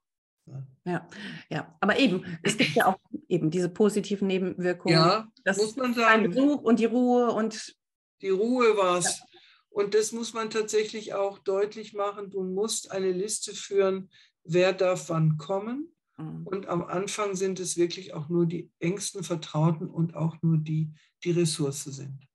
[0.84, 1.08] ja,
[1.50, 4.96] ja, aber eben, es gibt ja auch eben diese positiven Nebenwirkungen.
[4.98, 6.36] Ja, das muss man ein sagen.
[6.54, 7.76] Und die Ruhe und
[8.22, 9.22] Die Ruhe war es.
[9.70, 12.32] Und das muss man tatsächlich auch deutlich machen.
[12.32, 14.10] Du musst eine Liste führen,
[14.44, 15.96] wer darf wann kommen.
[16.20, 20.58] Mm, Und am Anfang sind es wirklich auch nur die engsten Vertrauten und auch nur
[20.58, 20.92] die,
[21.24, 22.28] die Ressource sind.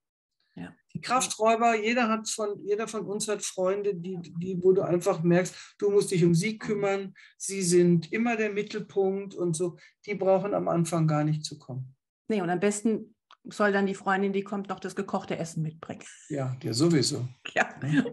[0.57, 0.73] Ja.
[0.93, 5.23] Die Krafträuber, jeder hat von, jeder von uns hat Freunde, die, die, wo du einfach
[5.23, 9.77] merkst, du musst dich um sie kümmern, sie sind immer der Mittelpunkt und so.
[10.07, 11.95] Die brauchen am Anfang gar nicht zu kommen.
[12.29, 16.03] nee, und am besten soll dann die Freundin, die kommt, noch das gekochte Essen mitbringen.
[16.29, 17.29] Ja, ja, sowieso.
[17.55, 17.69] Ja.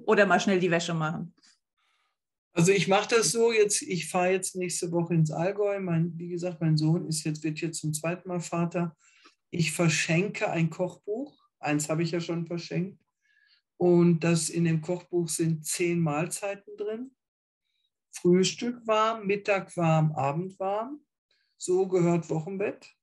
[0.06, 1.34] Oder mal schnell die Wäsche machen.
[2.54, 5.80] Also ich mache das so jetzt, ich fahre jetzt nächste Woche ins Allgäu.
[5.80, 8.96] Mein, wie gesagt, mein Sohn ist jetzt, wird jetzt zum zweiten Mal Vater.
[9.50, 11.38] Ich verschenke ein Kochbuch.
[11.60, 13.02] Eins habe ich ja schon verschenkt.
[13.78, 17.16] Und das in dem Kochbuch sind zehn Mahlzeiten drin.
[18.12, 21.02] Frühstück warm, Mittag warm, Abend warm.
[21.58, 22.94] So gehört Wochenbett.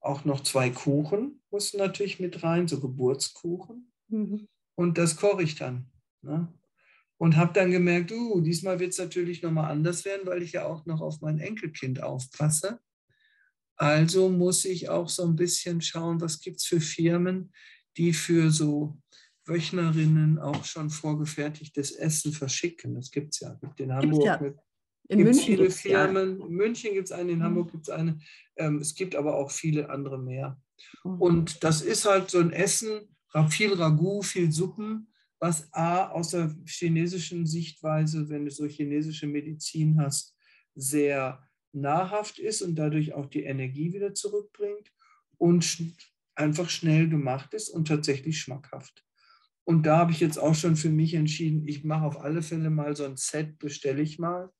[0.00, 3.92] Auch noch zwei Kuchen mussten natürlich mit rein, so Geburtskuchen.
[4.08, 4.48] Mhm.
[4.76, 5.90] Und das koche ich dann.
[6.22, 6.52] Ne?
[7.18, 10.66] Und habe dann gemerkt, uh, diesmal wird es natürlich nochmal anders werden, weil ich ja
[10.66, 12.78] auch noch auf mein Enkelkind aufpasse.
[13.76, 17.52] Also muss ich auch so ein bisschen schauen, was gibt es für Firmen,
[17.96, 18.98] die für so
[19.46, 22.94] Wöchnerinnen auch schon vorgefertigtes Essen verschicken.
[22.94, 23.54] Das gibt es ja.
[23.54, 24.38] Gibt in Hamburg ja.
[24.40, 24.56] mit
[25.08, 25.80] In gibt München viele gibt's.
[25.80, 26.40] Firmen.
[26.40, 27.42] In München gibt es eine, in Mhm.
[27.44, 28.18] Hamburg gibt es eine.
[28.56, 30.60] Ähm, es gibt aber auch viele andere mehr.
[31.04, 31.20] Mhm.
[31.20, 33.08] Und das ist halt so ein Essen,
[33.50, 40.00] viel Ragout, viel Suppen, was A aus der chinesischen Sichtweise, wenn du so chinesische Medizin
[40.00, 40.36] hast,
[40.74, 44.90] sehr nahrhaft ist und dadurch auch die Energie wieder zurückbringt
[45.38, 45.82] und sch
[46.34, 49.04] einfach schnell gemacht ist und tatsächlich schmackhaft.
[49.64, 52.70] Und da habe ich jetzt auch schon für mich entschieden, ich mache auf alle Fälle
[52.70, 54.52] mal so ein Set, bestelle ich mal,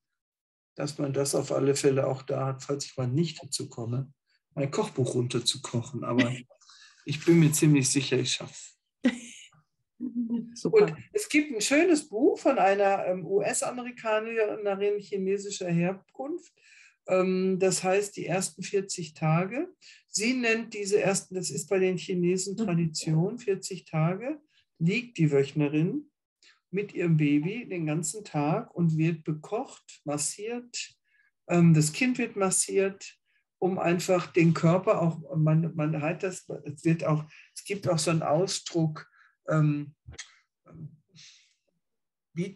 [0.74, 4.12] dass man das auf alle Fälle auch da hat, falls ich mal nicht dazu komme,
[4.54, 6.02] mein Kochbuch runterzukochen.
[6.02, 6.34] Aber
[7.04, 8.72] ich bin mir ziemlich sicher, ich schaffe
[10.54, 10.84] Super.
[10.84, 16.52] Und es gibt ein schönes Buch von einer ähm, US-Amerikanerin chinesischer Herkunft.
[17.08, 19.68] Ähm, das heißt, die ersten 40 Tage.
[20.08, 22.64] Sie nennt diese ersten, das ist bei den Chinesen mhm.
[22.64, 24.40] Tradition, 40 Tage
[24.78, 26.10] liegt die Wöchnerin
[26.70, 30.94] mit ihrem Baby den ganzen Tag und wird bekocht, massiert.
[31.48, 33.16] Ähm, das Kind wird massiert,
[33.58, 37.98] um einfach den Körper auch, man, man hat das, es wird auch, es gibt auch
[37.98, 39.08] so einen Ausdruck,
[39.48, 39.94] ähm,
[42.34, 42.54] wie,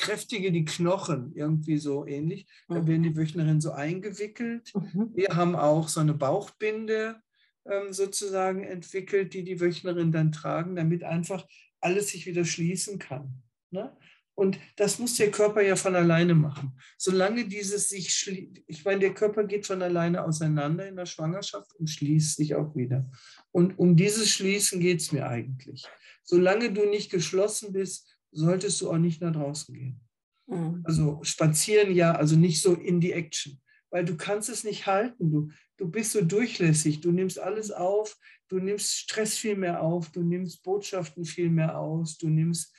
[0.00, 2.46] kräftige die Knochen, irgendwie so ähnlich.
[2.68, 2.86] Da mhm.
[2.88, 4.72] werden die Wöchnerinnen so eingewickelt.
[4.74, 5.10] Mhm.
[5.14, 7.20] Wir haben auch so eine Bauchbinde
[7.66, 11.46] ähm, sozusagen entwickelt, die die Wöchnerinnen dann tragen, damit einfach
[11.80, 13.42] alles sich wieder schließen kann.
[13.70, 13.94] Ne?
[14.40, 16.72] Und das muss der Körper ja von alleine machen.
[16.96, 21.74] Solange dieses sich schließt, ich meine, der Körper geht von alleine auseinander in der Schwangerschaft
[21.74, 23.06] und schließt sich auch wieder.
[23.52, 25.86] Und um dieses Schließen geht es mir eigentlich.
[26.24, 30.00] Solange du nicht geschlossen bist, solltest du auch nicht nach draußen gehen.
[30.46, 30.80] Mhm.
[30.84, 35.30] Also spazieren ja, also nicht so in die Action, weil du kannst es nicht halten.
[35.30, 38.16] Du, du bist so durchlässig, du nimmst alles auf,
[38.48, 42.74] du nimmst Stress viel mehr auf, du nimmst Botschaften viel mehr aus, du nimmst,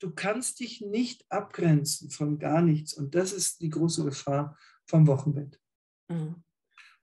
[0.00, 2.94] du kannst dich nicht abgrenzen von gar nichts.
[2.94, 5.60] Und das ist die große Gefahr vom Wochenbett.
[6.08, 6.42] Mhm.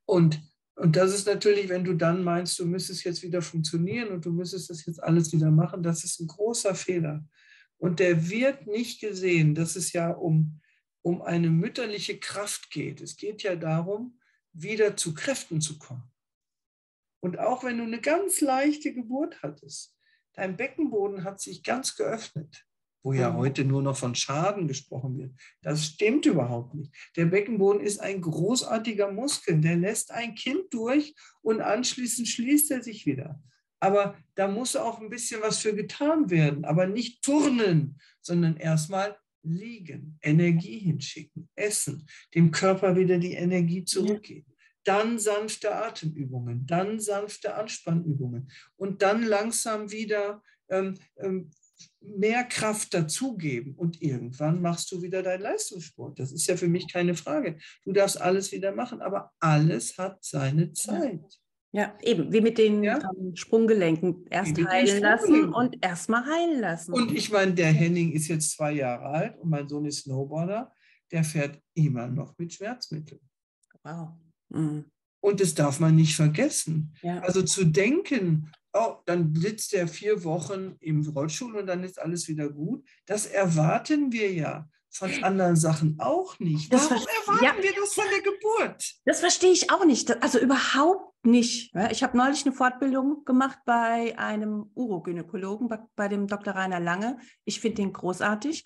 [0.06, 0.42] Und
[0.76, 4.32] und das ist natürlich, wenn du dann meinst, du müsstest jetzt wieder funktionieren und du
[4.32, 7.24] müsstest das jetzt alles wieder machen, das ist ein großer Fehler.
[7.78, 10.60] Und der wird nicht gesehen, dass es ja um,
[11.04, 13.00] um eine mütterliche Kraft geht.
[13.00, 14.20] Es geht ja darum,
[14.54, 16.12] wieder zu Kräften zu kommen.
[17.20, 19.96] Und auch wenn du eine ganz leichte Geburt hattest,
[20.34, 22.66] dein Beckenboden hat sich ganz geöffnet
[23.04, 23.38] wo ja mhm.
[23.38, 25.32] heute nur noch von Schaden gesprochen wird.
[25.62, 26.94] Das stimmt überhaupt nicht.
[27.16, 32.84] Der Beckenboden ist ein großartiger Muskel, der lässt ein Kind durch und anschließend schließt er
[32.84, 33.42] sich wieder.
[33.80, 39.18] Aber da muss auch ein bisschen was für getan werden, aber nicht turnen, sondern erstmal
[39.44, 44.54] liegen, Energie hinschicken, essen, dem Körper wieder die Energie zurückgeben.
[44.84, 51.52] Dann sanfte Atemübungen, dann sanfte Anspannübungen und dann langsam wieder ähm, ähm,
[52.02, 56.20] mehr Kraft dazugeben und irgendwann machst du wieder deinen Leistungssport.
[56.20, 57.58] Das ist ja für mich keine Frage.
[57.86, 61.22] Du darfst alles wieder machen, aber alles hat seine Zeit.
[61.74, 63.00] Ja, eben, wie mit den ja?
[63.18, 64.26] ähm, Sprunggelenken.
[64.30, 66.94] Erst heilen lassen und erstmal heilen lassen.
[66.94, 70.74] Und ich meine, der Henning ist jetzt zwei Jahre alt und mein Sohn ist Snowboarder.
[71.12, 73.22] Der fährt immer noch mit Schmerzmitteln.
[73.84, 74.10] Wow.
[74.50, 74.86] Mhm.
[75.22, 76.94] Und das darf man nicht vergessen.
[77.02, 77.20] Ja.
[77.20, 82.28] Also zu denken, oh, dann sitzt er vier Wochen im Rollstuhl und dann ist alles
[82.28, 82.84] wieder gut.
[83.06, 86.74] Das erwarten wir ja von anderen Sachen auch nicht.
[86.74, 87.64] Das Warum erwarten ja.
[87.64, 88.94] wir das von der Geburt?
[89.06, 90.22] Das verstehe ich auch nicht.
[90.22, 91.74] Also überhaupt nicht.
[91.92, 96.56] Ich habe neulich eine Fortbildung gemacht bei einem Urogynäkologen, bei dem Dr.
[96.56, 97.20] Rainer Lange.
[97.46, 98.66] Ich finde den großartig.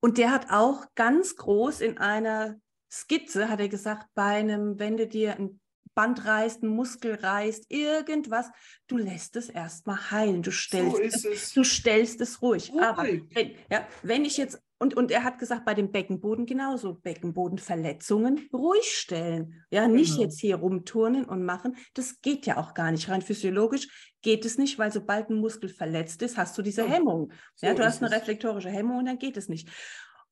[0.00, 2.56] Und der hat auch ganz groß in einer
[2.92, 5.60] Skizze, hat er gesagt, bei einem, wenn du dir ein
[5.94, 8.50] Band reißt, ein Muskel reißt, irgendwas.
[8.86, 10.42] Du lässt es erstmal heilen.
[10.42, 12.72] Du stellst, so es, du stellst es ruhig.
[12.72, 12.82] ruhig.
[12.82, 16.94] Aber wenn, ja, wenn ich jetzt, und, und er hat gesagt, bei dem Beckenboden genauso,
[16.94, 19.64] Beckenbodenverletzungen ruhig stellen.
[19.70, 20.22] Ja, nicht genau.
[20.22, 21.76] jetzt hier rumturnen und machen.
[21.94, 23.08] Das geht ja auch gar nicht.
[23.08, 26.88] Rein physiologisch geht es nicht, weil sobald ein Muskel verletzt ist, hast du diese ja.
[26.88, 27.32] Hemmung.
[27.60, 29.68] Ja, so du hast eine reflektorische Hemmung und dann geht es nicht.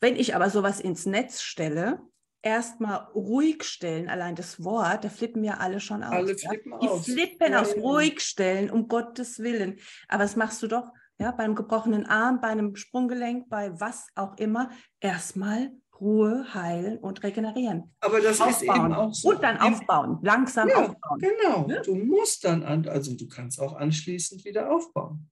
[0.01, 2.01] Wenn ich aber sowas ins Netz stelle,
[2.43, 6.13] erstmal ruhig stellen, allein das Wort, da flippen ja alle schon aus.
[6.13, 6.79] Alle flippen ja?
[6.81, 7.05] Die aus.
[7.05, 9.79] flippen ja, aus, ruhig stellen, um Gottes Willen.
[10.09, 14.37] Aber das machst du doch ja, beim gebrochenen Arm, bei einem Sprunggelenk, bei was auch
[14.39, 17.95] immer, erstmal Ruhe, heilen und regenerieren.
[18.01, 18.55] Aber das aufbauen.
[18.55, 19.29] ist eben auch so.
[19.31, 21.21] Und dann aufbauen, langsam ja, aufbauen.
[21.21, 21.81] Genau, ja?
[21.81, 25.31] du musst dann, an, also du kannst auch anschließend wieder aufbauen.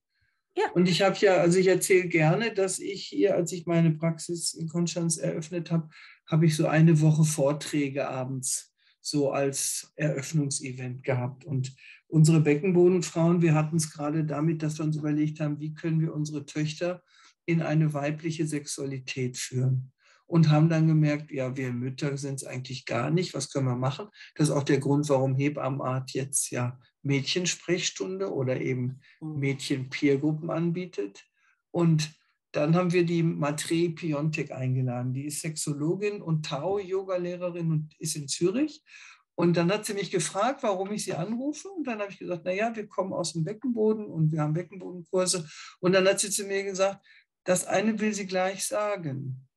[0.55, 0.65] Ja.
[0.73, 4.53] Und ich habe ja, also ich erzähle gerne, dass ich hier, als ich meine Praxis
[4.53, 5.89] in Konstanz eröffnet habe,
[6.31, 11.43] habe ich so eine Woche Vorträge abends so als Eröffnungsevent gehabt.
[11.43, 11.75] Und
[12.07, 16.13] unsere Beckenbodenfrauen, wir hatten es gerade damit, dass wir uns überlegt haben, wie können wir
[16.13, 17.03] unsere Töchter
[17.45, 19.91] in eine weibliche Sexualität führen.
[20.27, 23.33] Und haben dann gemerkt, ja, wir Mütter sind es eigentlich gar nicht.
[23.33, 24.07] Was können wir machen?
[24.35, 29.39] Das ist auch der Grund, warum Hebammenart jetzt ja Mädchensprechstunde oder eben mhm.
[29.39, 31.25] Mädchen-Peergruppen anbietet.
[31.71, 32.13] Und
[32.51, 35.13] dann haben wir die Matre Piontek eingeladen.
[35.13, 38.83] Die ist Sexologin und Tao-Yoga-Lehrerin und ist in Zürich.
[39.35, 41.69] Und dann hat sie mich gefragt, warum ich sie anrufe.
[41.69, 45.47] Und dann habe ich gesagt, naja, wir kommen aus dem Beckenboden und wir haben Beckenbodenkurse.
[45.79, 47.05] Und dann hat sie zu mir gesagt,
[47.43, 49.47] das eine will sie gleich sagen.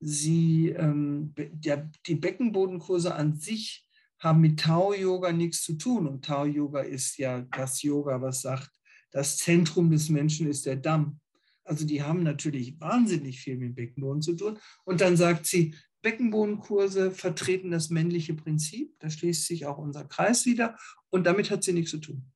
[0.00, 3.86] Sie, ähm, der, die Beckenbodenkurse an sich
[4.18, 6.06] haben mit Tao-Yoga nichts zu tun.
[6.06, 8.70] Und Tao-Yoga ist ja das Yoga, was sagt,
[9.10, 11.20] das Zentrum des Menschen ist der Damm.
[11.64, 14.58] Also die haben natürlich wahnsinnig viel mit Beckenboden zu tun.
[14.84, 18.94] Und dann sagt sie, Beckenbodenkurse vertreten das männliche Prinzip.
[19.00, 20.76] Da schließt sich auch unser Kreis wieder.
[21.10, 22.30] Und damit hat sie nichts zu tun.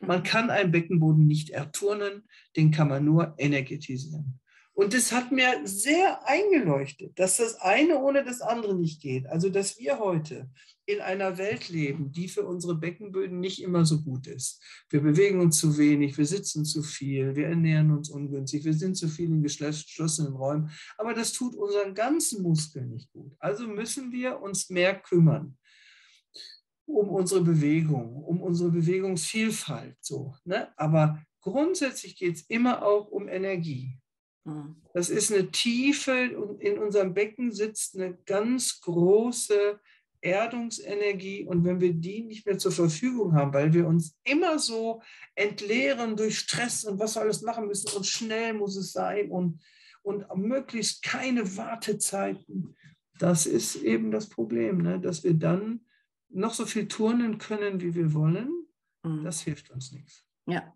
[0.00, 0.24] Man mhm.
[0.24, 2.24] kann einen Beckenboden nicht erturnen,
[2.56, 4.40] den kann man nur energetisieren.
[4.74, 9.26] Und das hat mir sehr eingeleuchtet, dass das eine ohne das andere nicht geht.
[9.26, 10.48] Also, dass wir heute
[10.86, 14.62] in einer Welt leben, die für unsere Beckenböden nicht immer so gut ist.
[14.88, 18.96] Wir bewegen uns zu wenig, wir sitzen zu viel, wir ernähren uns ungünstig, wir sind
[18.96, 20.70] zu viel in geschlossenen Räumen.
[20.96, 23.32] Aber das tut unseren ganzen Muskeln nicht gut.
[23.38, 25.56] Also müssen wir uns mehr kümmern
[26.84, 29.96] um unsere Bewegung, um unsere Bewegungsvielfalt.
[30.00, 30.68] So, ne?
[30.76, 33.98] Aber grundsätzlich geht es immer auch um Energie.
[34.44, 34.76] Mhm.
[34.94, 39.78] Das ist eine Tiefe und in unserem Becken sitzt eine ganz große
[40.20, 41.44] Erdungsenergie.
[41.44, 45.02] Und wenn wir die nicht mehr zur Verfügung haben, weil wir uns immer so
[45.34, 49.60] entleeren durch Stress und was wir alles machen müssen und schnell muss es sein und,
[50.02, 52.76] und möglichst keine Wartezeiten,
[53.18, 55.00] das ist eben das Problem, ne?
[55.00, 55.84] dass wir dann
[56.28, 58.66] noch so viel turnen können, wie wir wollen.
[59.02, 59.24] Mhm.
[59.24, 60.24] Das hilft uns nichts.
[60.46, 60.72] Ja,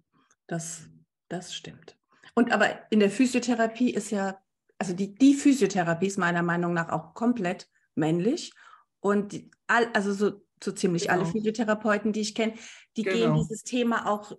[0.46, 0.88] das,
[1.28, 1.98] das stimmt.
[2.38, 4.38] Und aber in der Physiotherapie ist ja,
[4.78, 8.52] also die, die Physiotherapie ist meiner Meinung nach auch komplett männlich.
[9.00, 11.14] Und die, all, also so, so ziemlich genau.
[11.14, 12.54] alle Physiotherapeuten, die ich kenne,
[12.96, 13.16] die genau.
[13.16, 14.32] gehen dieses Thema auch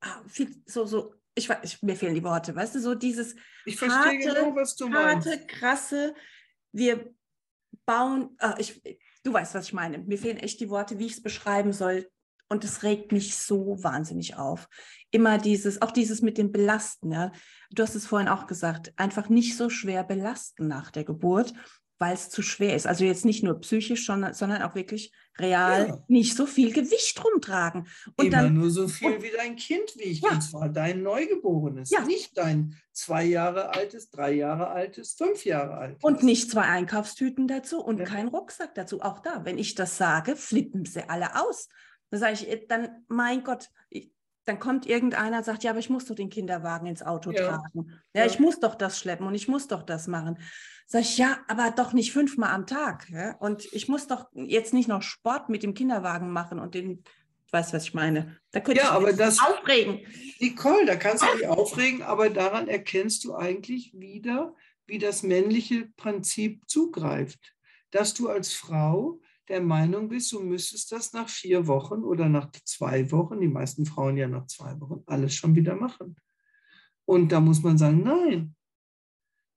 [0.00, 3.34] ah, viel, so, so, ich weiß, mir fehlen die Worte, weißt du, so dieses
[3.64, 5.26] ich verstehe harte, genau, was du meinst.
[5.26, 6.14] harte, krasse,
[6.72, 7.12] wir
[7.84, 8.80] bauen, äh, ich,
[9.24, 9.98] du weißt, was ich meine.
[9.98, 12.08] Mir fehlen echt die Worte, wie ich es beschreiben soll.
[12.50, 14.68] Und es regt mich so wahnsinnig auf.
[15.12, 17.12] Immer dieses, auch dieses mit dem Belasten.
[17.12, 17.30] Ja.
[17.70, 21.54] Du hast es vorhin auch gesagt, einfach nicht so schwer belasten nach der Geburt,
[22.00, 22.86] weil es zu schwer ist.
[22.86, 26.04] Also jetzt nicht nur psychisch, sondern, sondern auch wirklich real ja.
[26.08, 27.86] nicht so viel Gewicht rumtragen.
[28.16, 30.30] Und Immer dann, nur so viel und, wie dein Kind wiegt, ja.
[30.30, 32.00] und zwar dein Neugeborenes, ja.
[32.00, 36.02] nicht dein zwei Jahre altes, drei Jahre altes, fünf Jahre altes.
[36.02, 38.06] Und nicht zwei Einkaufstüten dazu und ja.
[38.06, 39.02] kein Rucksack dazu.
[39.02, 41.68] Auch da, wenn ich das sage, flippen sie alle aus.
[42.10, 44.12] Da sage ich, äh, dann, mein Gott, ich,
[44.44, 47.48] dann kommt irgendeiner und sagt, ja, aber ich muss doch den Kinderwagen ins Auto ja.
[47.48, 48.00] tragen.
[48.14, 50.38] Ja, ja, ich muss doch das schleppen und ich muss doch das machen.
[50.86, 53.08] Sag ich, ja, aber doch nicht fünfmal am Tag.
[53.10, 53.36] Ja?
[53.36, 57.04] Und ich muss doch jetzt nicht noch Sport mit dem Kinderwagen machen und den,
[57.46, 58.38] ich weiß, was ich meine.
[58.50, 60.00] Da könnte ja, ich aber das, aufregen.
[60.40, 65.86] Nicole, da kannst du dich aufregen, aber daran erkennst du eigentlich wieder, wie das männliche
[65.96, 67.54] Prinzip zugreift.
[67.92, 72.50] Dass du als Frau der Meinung bist, du müsstest das nach vier Wochen oder nach
[72.64, 76.16] zwei Wochen, die meisten Frauen ja nach zwei Wochen, alles schon wieder machen.
[77.04, 78.54] Und da muss man sagen, nein,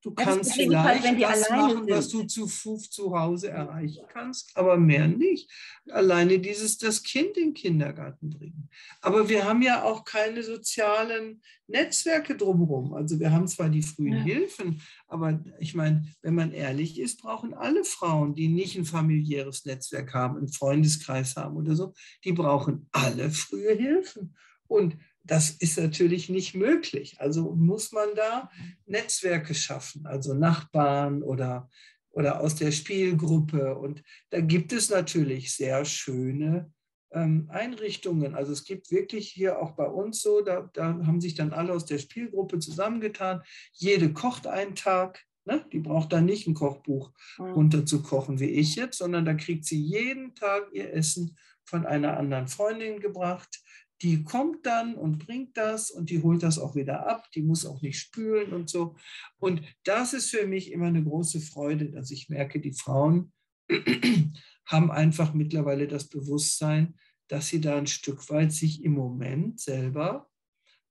[0.03, 1.89] Du kannst vielleicht halt, was machen, sind.
[1.89, 5.49] was du zu Fuß zu Hause erreichen kannst, aber mehr nicht.
[5.89, 8.69] Alleine dieses, das Kind in den Kindergarten bringen.
[8.99, 12.93] Aber wir haben ja auch keine sozialen Netzwerke drumherum.
[12.93, 14.23] Also wir haben zwar die frühen ja.
[14.23, 19.63] Hilfen, aber ich meine, wenn man ehrlich ist, brauchen alle Frauen, die nicht ein familiäres
[19.63, 21.93] Netzwerk haben, einen Freundeskreis haben oder so,
[22.25, 24.35] die brauchen alle frühe Hilfen.
[24.67, 27.15] Und das ist natürlich nicht möglich.
[27.19, 28.49] Also muss man da
[28.85, 31.69] Netzwerke schaffen, also Nachbarn oder,
[32.11, 33.75] oder aus der Spielgruppe.
[33.77, 36.71] Und da gibt es natürlich sehr schöne
[37.11, 38.35] ähm, Einrichtungen.
[38.35, 41.73] Also es gibt wirklich hier auch bei uns so, da, da haben sich dann alle
[41.73, 43.41] aus der Spielgruppe zusammengetan.
[43.71, 45.23] Jede kocht einen Tag.
[45.45, 45.65] Ne?
[45.71, 47.45] Die braucht dann nicht ein Kochbuch mhm.
[47.53, 52.49] runterzukochen wie ich jetzt, sondern da kriegt sie jeden Tag ihr Essen von einer anderen
[52.49, 53.63] Freundin gebracht
[54.03, 57.65] die kommt dann und bringt das und die holt das auch wieder ab, die muss
[57.65, 58.95] auch nicht spülen und so.
[59.39, 63.31] Und das ist für mich immer eine große Freude, dass ich merke, die Frauen
[64.65, 66.95] haben einfach mittlerweile das Bewusstsein,
[67.29, 70.29] dass sie da ein Stück weit sich im Moment selber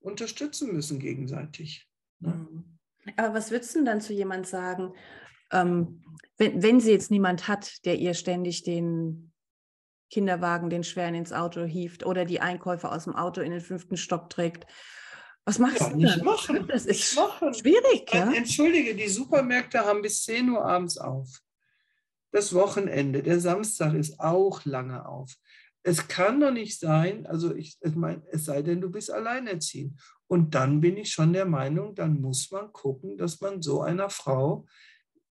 [0.00, 1.86] unterstützen müssen gegenseitig.
[2.18, 2.48] Ne?
[2.50, 2.78] Mhm.
[3.16, 4.94] Aber was würdest du dann zu jemand sagen,
[5.50, 6.02] ähm,
[6.38, 9.31] wenn, wenn sie jetzt niemand hat, der ihr ständig den
[10.12, 13.96] Kinderwagen den schweren ins Auto hieft oder die Einkäufe aus dem Auto in den fünften
[13.96, 14.66] Stock trägt.
[15.46, 16.24] Was machst ja, du nicht dann?
[16.24, 16.66] Machen.
[16.68, 17.54] Das ist machen.
[17.54, 18.12] schwierig.
[18.12, 18.30] Ja?
[18.30, 21.40] Entschuldige, die Supermärkte haben bis 10 Uhr abends auf.
[22.30, 25.34] Das Wochenende, der Samstag ist auch lange auf.
[25.82, 29.98] Es kann doch nicht sein, also ich, ich meine, es sei denn, du bist alleinerziehend.
[30.28, 34.10] Und dann bin ich schon der Meinung, dann muss man gucken, dass man so einer
[34.10, 34.66] Frau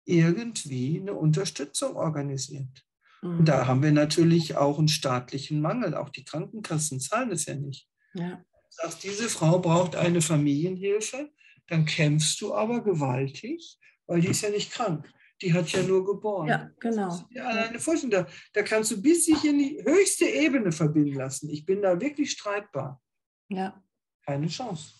[0.04, 2.87] irgendwie eine Unterstützung organisiert.
[3.22, 3.44] Mhm.
[3.44, 5.94] Da haben wir natürlich auch einen staatlichen Mangel.
[5.94, 7.88] Auch die Krankenkassen zahlen es ja nicht.
[8.14, 8.36] Ja.
[8.36, 11.30] Du sagst, diese Frau braucht eine Familienhilfe,
[11.68, 15.10] dann kämpfst du aber gewaltig, weil die ist ja nicht krank.
[15.40, 16.48] Die hat ja nur geboren.
[16.48, 17.24] Ja, genau.
[17.36, 21.48] Alleine vorstellen, da, da kannst du bis sich in die höchste Ebene verbinden lassen.
[21.50, 23.00] Ich bin da wirklich streitbar.
[23.48, 23.82] Ja.
[24.26, 24.92] keine Chance.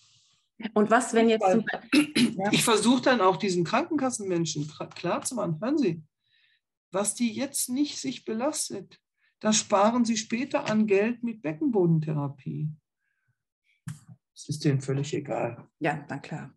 [0.75, 1.45] Und was, wenn jetzt
[2.37, 2.53] ja.
[2.53, 6.03] Ich versuche dann auch diesen Krankenkassenmenschen klar zu machen, hören Sie,
[6.91, 9.01] was die jetzt nicht sich belastet,
[9.41, 12.71] das sparen sie später an Geld mit Beckenbodentherapie.
[13.87, 15.69] Das ist denen völlig egal.
[15.79, 16.55] Ja, na klar.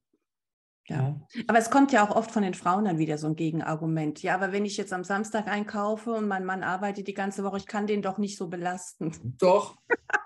[0.87, 1.19] Ja.
[1.47, 4.21] Aber es kommt ja auch oft von den Frauen dann wieder so ein Gegenargument.
[4.23, 7.57] Ja, aber wenn ich jetzt am Samstag einkaufe und mein Mann arbeitet die ganze Woche,
[7.57, 9.11] ich kann den doch nicht so belasten.
[9.39, 9.77] Doch,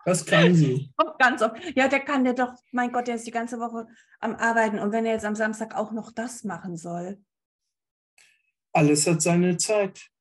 [0.06, 0.92] das kann sie.
[1.20, 1.56] Ganz oft.
[1.76, 3.88] Ja, der kann der doch, mein Gott, der ist die ganze Woche
[4.20, 4.80] am Arbeiten.
[4.80, 7.22] Und wenn er jetzt am Samstag auch noch das machen soll.
[8.76, 10.12] Alles hat seine Zeit.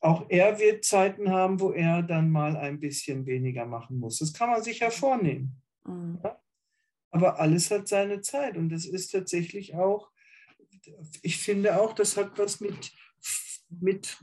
[0.00, 4.18] Auch er wird Zeiten haben, wo er dann mal ein bisschen weniger machen muss.
[4.18, 5.60] Das kann man sich ja vornehmen.
[5.84, 6.20] Mhm.
[6.24, 6.40] Ja?
[7.10, 10.10] Aber alles hat seine Zeit und das ist tatsächlich auch,
[11.20, 12.92] ich finde auch, das hat was mit,
[13.68, 14.16] mit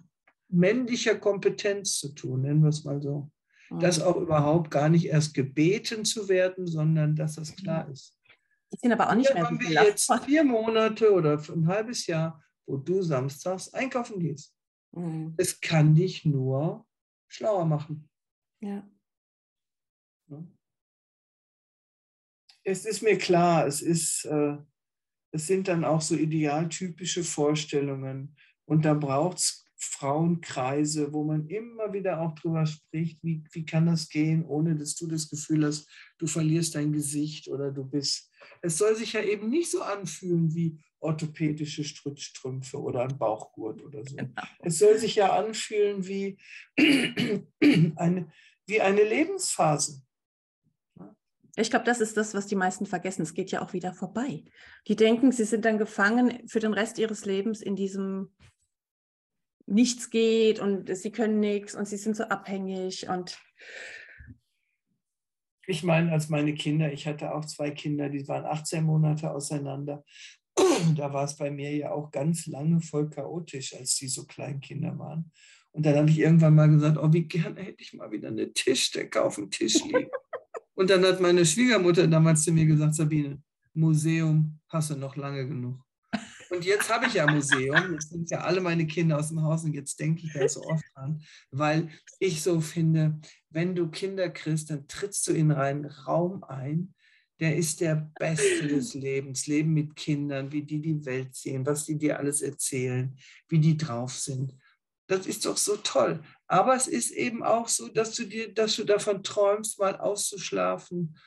[0.47, 3.29] männlicher Kompetenz zu tun, nennen wir es mal so.
[3.69, 3.79] Mhm.
[3.81, 8.17] Das auch überhaupt gar nicht erst gebeten zu werden, sondern dass das klar ist.
[8.73, 12.43] Die sind aber auch nicht mehr haben wir jetzt vier Monate oder ein halbes Jahr,
[12.69, 14.55] wo du samstags einkaufen gehst.
[14.91, 15.33] Mhm.
[15.37, 16.85] Es kann dich nur
[17.27, 18.09] schlauer machen.
[18.61, 18.89] Ja.
[20.29, 20.43] ja
[22.63, 24.57] es ist mir klar, es ist, äh,
[25.31, 31.93] es sind dann auch so idealtypische Vorstellungen und da braucht es Frauenkreise, wo man immer
[31.93, 35.89] wieder auch drüber spricht, wie, wie kann das gehen, ohne dass du das Gefühl hast,
[36.17, 38.29] du verlierst dein Gesicht oder du bist.
[38.61, 44.03] Es soll sich ja eben nicht so anfühlen wie orthopädische Strittstrümpfe oder ein Bauchgurt oder
[44.03, 44.15] so.
[44.15, 44.41] Genau.
[44.59, 46.37] Es soll sich ja anfühlen wie
[47.95, 48.31] eine,
[48.67, 50.01] wie eine Lebensphase.
[51.55, 53.23] Ich glaube, das ist das, was die meisten vergessen.
[53.23, 54.45] Es geht ja auch wieder vorbei.
[54.87, 58.31] Die denken, sie sind dann gefangen für den Rest ihres Lebens in diesem
[59.65, 63.37] nichts geht und sie können nichts und sie sind so abhängig und
[65.69, 70.03] ich meine, als meine Kinder, ich hatte auch zwei Kinder, die waren 18 Monate auseinander.
[70.95, 74.97] Da war es bei mir ja auch ganz lange voll chaotisch, als die so Kleinkinder
[74.97, 75.31] waren.
[75.71, 78.51] Und dann habe ich irgendwann mal gesagt, oh, wie gerne hätte ich mal wieder eine
[78.51, 80.09] Tischdecke auf dem Tisch liegen.
[80.73, 83.41] Und dann hat meine Schwiegermutter damals zu mir gesagt, Sabine,
[83.73, 85.83] Museum hast du noch lange genug.
[86.49, 89.63] Und jetzt habe ich ja Museum, jetzt sind ja alle meine Kinder aus dem Haus
[89.63, 91.89] und jetzt denke ich da so oft dran, weil
[92.19, 96.93] ich so finde, wenn du Kinder kriegst, dann trittst du in einen Raum ein,
[97.39, 99.47] der ist der Beste des Lebens.
[99.47, 103.15] Leben mit Kindern, wie die die Welt sehen, was die dir alles erzählen,
[103.47, 104.55] wie die drauf sind.
[105.07, 106.21] Das ist doch so toll.
[106.47, 111.17] Aber es ist eben auch so, dass du dir, dass du davon träumst, mal auszuschlafen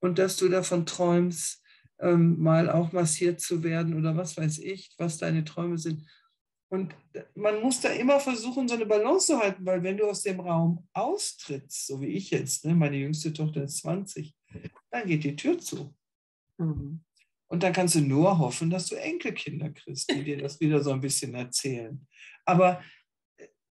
[0.00, 1.62] und dass du davon träumst,
[2.00, 6.02] ähm, mal auch massiert zu werden oder was weiß ich, was deine Träume sind.
[6.68, 6.94] Und
[7.34, 10.40] man muss da immer versuchen, so eine Balance zu halten, weil wenn du aus dem
[10.40, 14.34] Raum austrittst, so wie ich jetzt, ne, meine jüngste Tochter ist 20,
[14.90, 15.94] dann geht die Tür zu.
[16.58, 17.02] Mhm.
[17.48, 20.90] Und dann kannst du nur hoffen, dass du Enkelkinder kriegst, die dir das wieder so
[20.92, 22.06] ein bisschen erzählen.
[22.46, 22.82] Aber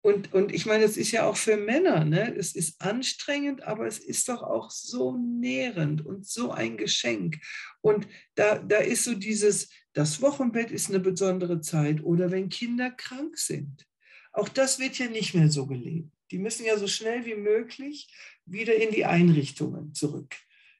[0.07, 2.33] und, und ich meine, es ist ja auch für Männer, ne?
[2.35, 7.39] es ist anstrengend, aber es ist doch auch so nährend und so ein Geschenk.
[7.81, 12.89] Und da, da ist so dieses, das Wochenbett ist eine besondere Zeit oder wenn Kinder
[12.89, 13.85] krank sind.
[14.31, 16.09] Auch das wird ja nicht mehr so gelebt.
[16.31, 18.07] Die müssen ja so schnell wie möglich
[18.45, 20.37] wieder in die Einrichtungen zurück.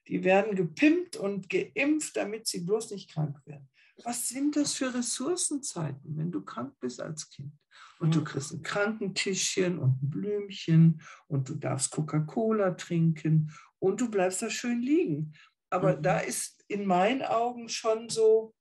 [0.08, 3.68] Die werden gepimpt und geimpft, damit sie bloß nicht krank werden.
[4.04, 7.52] Was sind das für Ressourcenzeiten, wenn du krank bist als Kind?
[8.00, 14.08] Und du kriegst ein Krankentischchen und ein Blümchen und du darfst Coca-Cola trinken und du
[14.08, 15.32] bleibst da schön liegen.
[15.70, 16.02] Aber mhm.
[16.02, 18.54] da ist in meinen Augen schon so,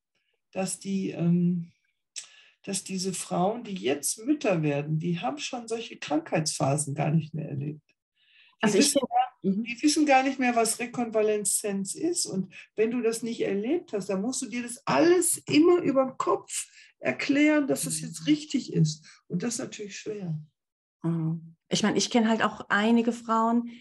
[0.51, 1.71] dass die, ähm,
[2.63, 7.49] dass diese Frauen, die jetzt Mütter werden, die haben schon solche Krankheitsphasen gar nicht mehr
[7.49, 7.81] erlebt.
[7.87, 9.63] Die, also wissen, gar, mhm.
[9.63, 12.25] die wissen gar nicht mehr, was Rekonvaleszenz ist.
[12.25, 16.05] Und wenn du das nicht erlebt hast, dann musst du dir das alles immer über
[16.05, 16.67] den Kopf
[16.99, 19.05] erklären, dass es jetzt richtig ist.
[19.27, 20.37] Und das ist natürlich schwer.
[21.03, 21.55] Mhm.
[21.69, 23.71] Ich meine, ich kenne halt auch einige Frauen,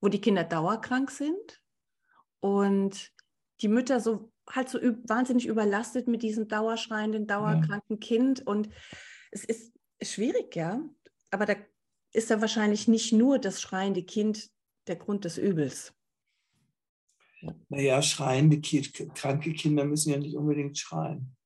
[0.00, 1.62] wo die Kinder dauerkrank sind
[2.40, 3.12] und
[3.62, 8.06] die Mütter so halt so wahnsinnig überlastet mit diesem dauerschreienden, dauerkranken ja.
[8.06, 8.46] Kind.
[8.46, 8.68] Und
[9.30, 9.72] es ist
[10.02, 10.80] schwierig, ja.
[11.30, 11.54] Aber da
[12.12, 14.50] ist dann wahrscheinlich nicht nur das schreiende Kind
[14.86, 15.94] der Grund des Übels.
[17.68, 21.36] Naja, schreiende, kranke Kinder müssen ja nicht unbedingt schreien.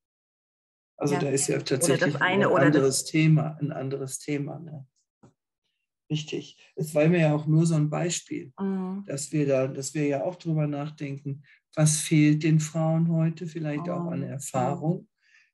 [0.97, 1.20] Also ja.
[1.20, 4.59] da ist ja tatsächlich ein anderes Thema, ein anderes Thema.
[4.59, 4.86] Ne?
[6.11, 6.57] Richtig.
[6.74, 9.05] Es war mir ja auch nur so ein Beispiel, mhm.
[9.07, 13.86] dass wir da, dass wir ja auch drüber nachdenken, was fehlt den Frauen heute, vielleicht
[13.86, 13.93] mhm.
[13.93, 14.30] auch an mhm.
[14.30, 15.09] Erfahrung,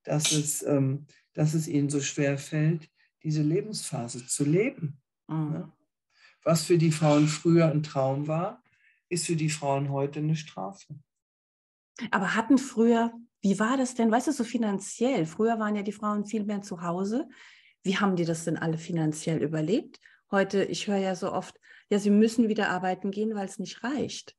[0.05, 2.89] dass es, ähm, dass es ihnen so schwer fällt,
[3.22, 5.01] diese Lebensphase zu leben.
[5.28, 5.51] Mhm.
[5.51, 5.72] Ne?
[6.45, 8.63] Was für die Frauen früher ein Traum war,
[9.09, 10.95] ist für die Frauen heute eine Strafe.
[12.11, 15.27] Aber hatten früher, wie war das denn, weißt du, so finanziell?
[15.27, 17.29] Früher waren ja die Frauen viel mehr zu Hause.
[17.83, 20.01] Wie haben die das denn alle finanziell überlebt?
[20.31, 21.59] Heute, ich höre ja so oft,
[21.91, 24.37] ja, sie müssen wieder arbeiten gehen, weil es nicht reicht.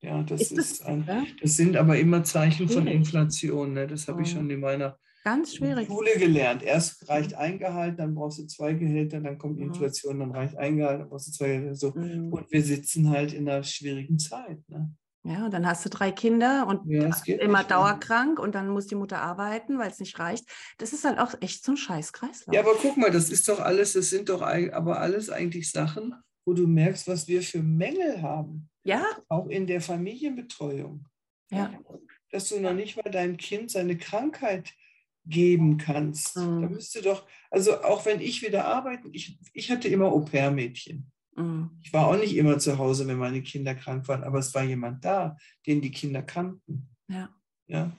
[0.00, 1.04] Ja, das, ist, ist ein,
[1.40, 3.72] das sind aber immer Zeichen von Inflation.
[3.72, 3.86] Ne?
[3.86, 5.88] Das habe ich schon in meiner Ganz schwierig.
[5.88, 6.62] Schule gelernt.
[6.62, 10.76] Erst reicht ein Gehalt, dann brauchst du zwei Gehälter, dann kommt Inflation, dann reicht ein
[10.76, 11.74] Gehalt, dann brauchst du zwei Gehälter.
[11.74, 11.92] So.
[11.94, 12.32] Mhm.
[12.32, 14.60] Und wir sitzen halt in einer schwierigen Zeit.
[14.68, 14.94] Ne?
[15.24, 18.94] Ja, und dann hast du drei Kinder und ja, immer dauerkrank und dann muss die
[18.94, 20.44] Mutter arbeiten, weil es nicht reicht.
[20.78, 22.54] Das ist halt auch echt so ein Scheißkreislauf.
[22.54, 26.14] Ja, aber guck mal, das ist doch alles, das sind doch aber alles eigentlich Sachen,
[26.46, 28.67] wo du merkst, was wir für Mängel haben.
[28.84, 29.04] Ja.
[29.28, 31.06] Auch in der Familienbetreuung.
[31.50, 31.72] Ja.
[32.30, 34.72] Dass du noch nicht mal deinem Kind seine Krankheit
[35.24, 36.36] geben kannst.
[36.36, 36.62] Mhm.
[36.62, 41.10] Da müsste doch, also auch wenn ich wieder arbeiten, ich, ich hatte immer Au-pair-Mädchen.
[41.36, 41.70] Mhm.
[41.82, 44.64] Ich war auch nicht immer zu Hause, wenn meine Kinder krank waren, aber es war
[44.64, 46.88] jemand da, den die Kinder kannten.
[47.08, 47.28] Ja.
[47.66, 47.92] ja?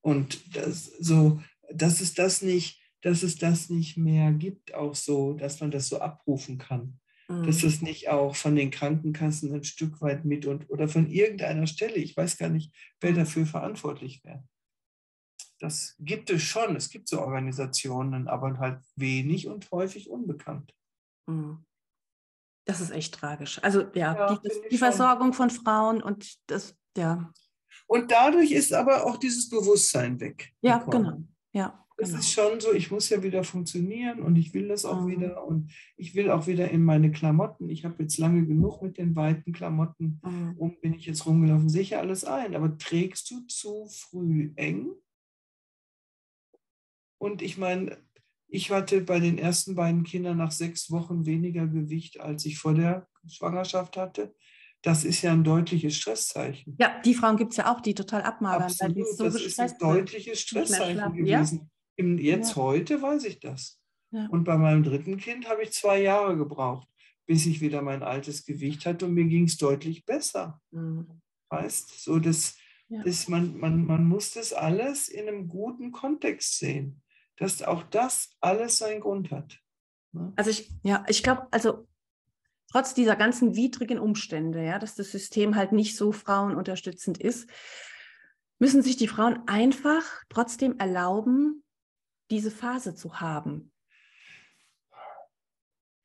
[0.00, 1.40] Und das, so,
[1.72, 5.88] dass es das nicht, dass es das nicht mehr gibt, auch so, dass man das
[5.88, 7.00] so abrufen kann.
[7.32, 7.46] Mhm.
[7.46, 11.66] Dass es nicht auch von den Krankenkassen ein Stück weit mit und oder von irgendeiner
[11.66, 14.44] Stelle, ich weiß gar nicht, wer dafür verantwortlich wäre.
[15.58, 16.76] Das gibt es schon.
[16.76, 20.74] Es gibt so Organisationen, aber halt wenig und häufig unbekannt.
[21.26, 21.64] Mhm.
[22.64, 23.62] Das ist echt tragisch.
[23.62, 27.32] Also ja, ja die, das, die Versorgung von Frauen und das, ja.
[27.86, 30.52] Und dadurch ist aber auch dieses Bewusstsein weg.
[30.60, 31.22] Ja, genau.
[31.52, 32.20] Ja, es genau.
[32.20, 35.08] ist schon so, ich muss ja wieder funktionieren und ich will das auch mhm.
[35.08, 37.68] wieder und ich will auch wieder in meine Klamotten.
[37.68, 40.54] Ich habe jetzt lange genug mit den weiten Klamotten, mhm.
[40.58, 42.54] um bin ich jetzt rumgelaufen, sicher alles ein.
[42.54, 44.90] Aber trägst du zu früh eng,
[47.22, 47.98] und ich meine,
[48.48, 52.74] ich hatte bei den ersten beiden Kindern nach sechs Wochen weniger Gewicht, als ich vor
[52.74, 54.34] der Schwangerschaft hatte.
[54.82, 56.74] Das ist ja ein deutliches Stresszeichen.
[56.80, 58.64] Ja, die Frauen gibt es ja auch, die total abmagern.
[58.64, 61.58] Absolut, so das ist ein deutliches Stresszeichen gewesen.
[61.60, 61.66] Ja?
[61.96, 62.56] Jetzt ja.
[62.56, 63.80] heute weiß ich das.
[64.10, 64.26] Ja.
[64.26, 66.88] Und bei meinem dritten Kind habe ich zwei Jahre gebraucht,
[67.26, 70.60] bis ich wieder mein altes Gewicht hatte und mir ging es deutlich besser.
[70.70, 71.20] Mhm.
[71.48, 72.56] Weißt so das,
[72.88, 77.02] das man, man, man muss das alles in einem guten Kontext sehen
[77.42, 79.58] dass auch das alles seinen Grund hat.
[80.12, 80.32] Ne?
[80.36, 81.88] Also ich, ja, ich glaube, also
[82.70, 87.50] trotz dieser ganzen widrigen Umstände, ja, dass das System halt nicht so frauenunterstützend ist,
[88.58, 91.64] müssen sich die Frauen einfach trotzdem erlauben,
[92.32, 93.70] diese Phase zu haben.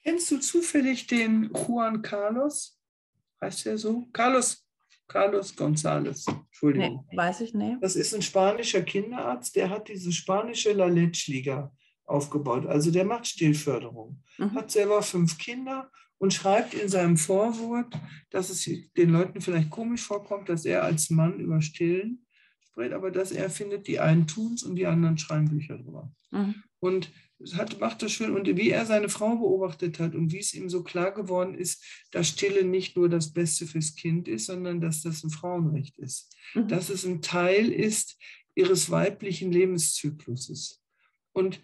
[0.03, 2.77] Kennst du zufällig den Juan Carlos?
[3.41, 4.07] Heißt der so?
[4.11, 4.67] Carlos
[5.07, 6.27] Carlos González.
[6.27, 7.05] Entschuldigung.
[7.09, 7.77] Nee, weiß ich nicht.
[7.81, 11.71] Das ist ein spanischer Kinderarzt, der hat diese spanische La Leche-Liga
[12.03, 12.65] aufgebaut.
[12.65, 14.21] Also der macht Stillförderung.
[14.37, 14.53] Mhm.
[14.53, 17.97] Hat selber fünf Kinder und schreibt in seinem Vorwort,
[18.31, 22.26] dass es den Leuten vielleicht komisch vorkommt, dass er als Mann über Stillen
[22.77, 26.11] spricht, aber dass er findet, die einen tun es und die anderen schreiben Bücher drüber.
[26.31, 26.63] Mhm.
[26.79, 27.11] Und
[27.55, 28.35] hat, macht das schön.
[28.35, 31.83] Und wie er seine Frau beobachtet hat und wie es ihm so klar geworden ist,
[32.11, 36.35] dass Stille nicht nur das Beste fürs Kind ist, sondern dass das ein Frauenrecht ist.
[36.53, 36.67] Mhm.
[36.67, 38.17] Dass es ein Teil ist
[38.55, 40.81] ihres weiblichen Lebenszykluses.
[41.33, 41.59] Und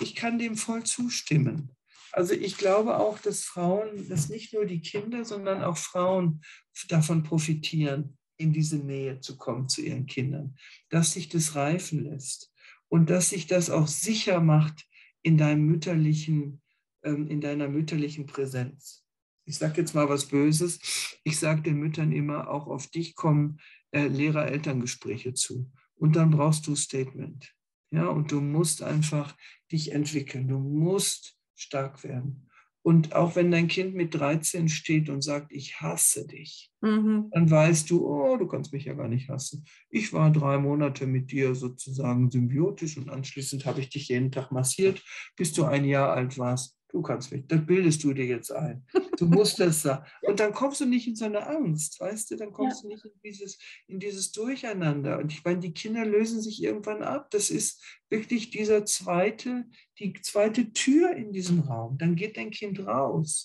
[0.00, 1.70] ich kann dem voll zustimmen.
[2.12, 6.42] Also ich glaube auch, dass Frauen, dass nicht nur die Kinder, sondern auch Frauen
[6.88, 10.56] davon profitieren, in diese Nähe zu kommen zu ihren Kindern,
[10.88, 12.52] dass sich das reifen lässt
[12.88, 14.88] und dass sich das auch sicher macht
[15.22, 16.62] in deinem mütterlichen,
[17.02, 19.04] ähm, in deiner mütterlichen Präsenz.
[19.44, 21.18] Ich sage jetzt mal was Böses.
[21.24, 23.60] Ich sage den Müttern immer, auch auf dich kommen
[23.92, 25.70] äh, Lehrer-Elterngespräche zu.
[25.94, 27.54] Und dann brauchst du Statement.
[27.90, 29.36] Ja, und du musst einfach
[29.72, 30.48] dich entwickeln.
[30.48, 32.47] Du musst stark werden.
[32.82, 37.28] Und auch wenn dein Kind mit 13 steht und sagt, ich hasse dich, mhm.
[37.32, 39.64] dann weißt du, oh, du kannst mich ja gar nicht hassen.
[39.90, 44.52] Ich war drei Monate mit dir sozusagen symbiotisch und anschließend habe ich dich jeden Tag
[44.52, 45.02] massiert,
[45.36, 46.77] bis du ein Jahr alt warst.
[46.90, 48.86] Du kannst mich, das bildest du dir jetzt ein.
[49.18, 50.06] Du musst das sagen.
[50.22, 52.36] Und dann kommst du nicht in so eine Angst, weißt du?
[52.36, 52.88] Dann kommst ja.
[52.88, 55.18] du nicht in dieses, in dieses Durcheinander.
[55.18, 57.30] Und ich meine, die Kinder lösen sich irgendwann ab.
[57.30, 59.66] Das ist wirklich dieser zweite,
[59.98, 61.98] die zweite Tür in diesem Raum.
[61.98, 63.44] Dann geht dein Kind raus.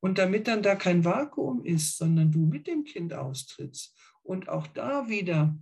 [0.00, 4.66] Und damit dann da kein Vakuum ist, sondern du mit dem Kind austrittst und auch
[4.66, 5.56] da wieder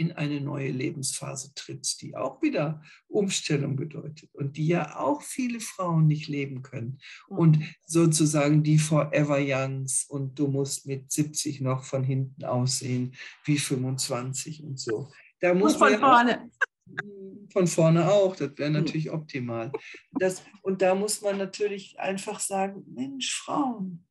[0.00, 5.60] in eine neue Lebensphase trittst, die auch wieder Umstellung bedeutet und die ja auch viele
[5.60, 6.98] Frauen nicht leben können.
[7.28, 13.58] Und sozusagen die Forever Youngs und du musst mit 70 noch von hinten aussehen wie
[13.58, 15.12] 25 und so.
[15.38, 16.50] Da muss und von vorne.
[16.88, 19.70] Auch, von vorne auch, das wäre natürlich optimal.
[20.12, 24.06] Das, und da muss man natürlich einfach sagen, Mensch, Frauen,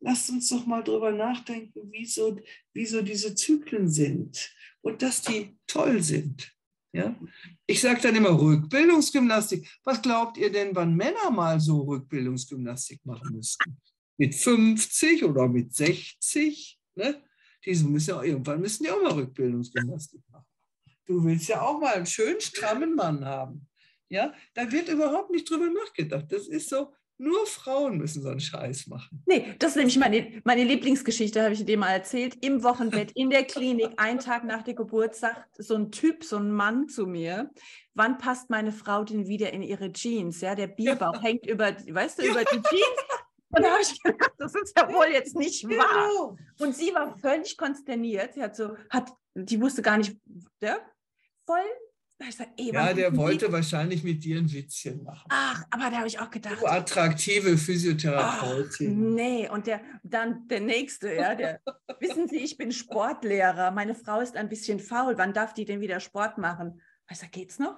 [0.00, 2.36] lasst uns doch mal drüber nachdenken, wie so,
[2.74, 4.52] wie so diese Zyklen sind
[4.82, 6.52] und dass die toll sind.
[6.92, 7.16] Ja?
[7.66, 9.68] Ich sage dann immer Rückbildungsgymnastik.
[9.84, 13.78] Was glaubt ihr denn, wann Männer mal so Rückbildungsgymnastik machen müssten?
[14.18, 16.78] Mit 50 oder mit 60?
[16.94, 17.22] Ne?
[17.64, 20.46] Die müssen ja, irgendwann müssen die auch mal Rückbildungsgymnastik machen.
[21.06, 23.68] Du willst ja auch mal einen schönen, strammen Mann haben.
[24.08, 26.26] Ja, da wird überhaupt nicht drüber nachgedacht.
[26.30, 26.92] Das ist so,
[27.22, 29.22] nur Frauen müssen so einen Scheiß machen.
[29.26, 32.36] Nee, das ist nämlich meine, meine Lieblingsgeschichte, habe ich dir mal erzählt.
[32.44, 36.38] Im Wochenbett, in der Klinik, einen Tag nach der Geburt, sagt so ein Typ, so
[36.38, 37.50] ein Mann zu mir,
[37.94, 40.40] wann passt meine Frau denn wieder in ihre Jeans?
[40.40, 41.22] Ja, der Bierbauch ja.
[41.22, 43.22] hängt über, weißt du, über die Jeans.
[43.50, 46.08] Und da habe ich gedacht, das ist ja wohl jetzt nicht wahr.
[46.08, 46.36] Genau.
[46.58, 48.34] Und sie war völlig konsterniert.
[48.34, 50.16] Sie hat so, hat, die wusste gar nicht,
[50.60, 50.78] ja,
[51.46, 51.60] voll
[52.30, 53.52] Sag, ey, ja, der wollte die?
[53.52, 55.26] wahrscheinlich mit dir ein Witzchen machen.
[55.28, 56.60] Ach, aber da habe ich auch gedacht.
[56.60, 58.90] Du attraktive Physiotherapeutin.
[58.90, 61.60] Ach, nee, und der, dann der nächste, ja, der,
[62.00, 65.80] wissen Sie, ich bin Sportlehrer, meine Frau ist ein bisschen faul, wann darf die denn
[65.80, 66.80] wieder Sport machen?
[67.10, 67.76] Ich sage, geht's noch?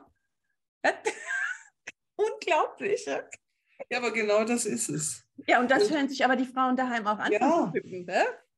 [2.16, 3.07] Unglaublich.
[3.07, 3.22] Ja?
[3.90, 5.24] ja, aber genau das ist es.
[5.47, 7.32] Ja, und das hören sich aber die Frauen daheim auch an.
[7.32, 7.72] Ja,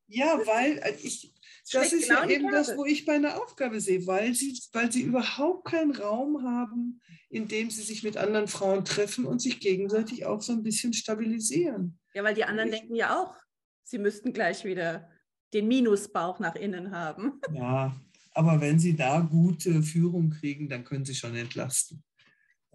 [0.08, 1.34] ja weil äh, ich,
[1.72, 5.02] das ist genau ja eben das, wo ich meine Aufgabe sehe, weil sie, weil sie
[5.02, 10.26] überhaupt keinen Raum haben, in dem sie sich mit anderen Frauen treffen und sich gegenseitig
[10.26, 11.98] auch so ein bisschen stabilisieren.
[12.14, 13.34] Ja, weil die anderen ich, denken ja auch,
[13.82, 15.10] sie müssten gleich wieder
[15.52, 17.40] den Minusbauch nach innen haben.
[17.52, 17.94] Ja,
[18.32, 22.04] aber wenn sie da gute Führung kriegen, dann können sie schon entlasten.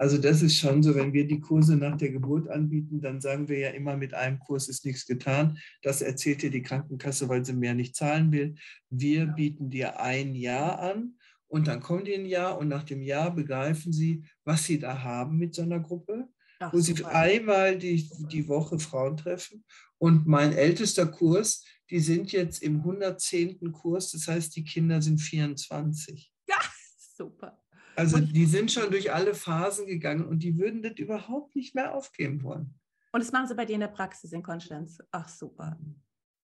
[0.02, 3.48] Also das ist schon so, wenn wir die Kurse nach der Geburt anbieten, dann sagen
[3.48, 5.60] wir ja immer, mit einem Kurs ist nichts getan.
[5.84, 8.56] Das erzählt dir die Krankenkasse, weil sie mehr nicht zahlen will.
[8.90, 13.04] Wir bieten dir ein Jahr an und dann kommen die ein Jahr und nach dem
[13.04, 16.28] Jahr begreifen sie, was sie da haben mit so einer Gruppe,
[16.58, 17.14] Ach, wo sie super.
[17.14, 19.64] einmal die, die Woche Frauen treffen.
[20.00, 23.72] Und mein ältester Kurs, die sind jetzt im 110.
[23.72, 26.34] Kurs, das heißt, die Kinder sind 24.
[26.50, 26.56] Ja,
[27.16, 27.62] super.
[27.96, 31.76] Also und, die sind schon durch alle Phasen gegangen und die würden das überhaupt nicht
[31.76, 32.76] mehr aufgeben wollen.
[33.12, 35.00] Und das machen sie bei dir in der Praxis in Konstanz.
[35.12, 35.78] Ach super.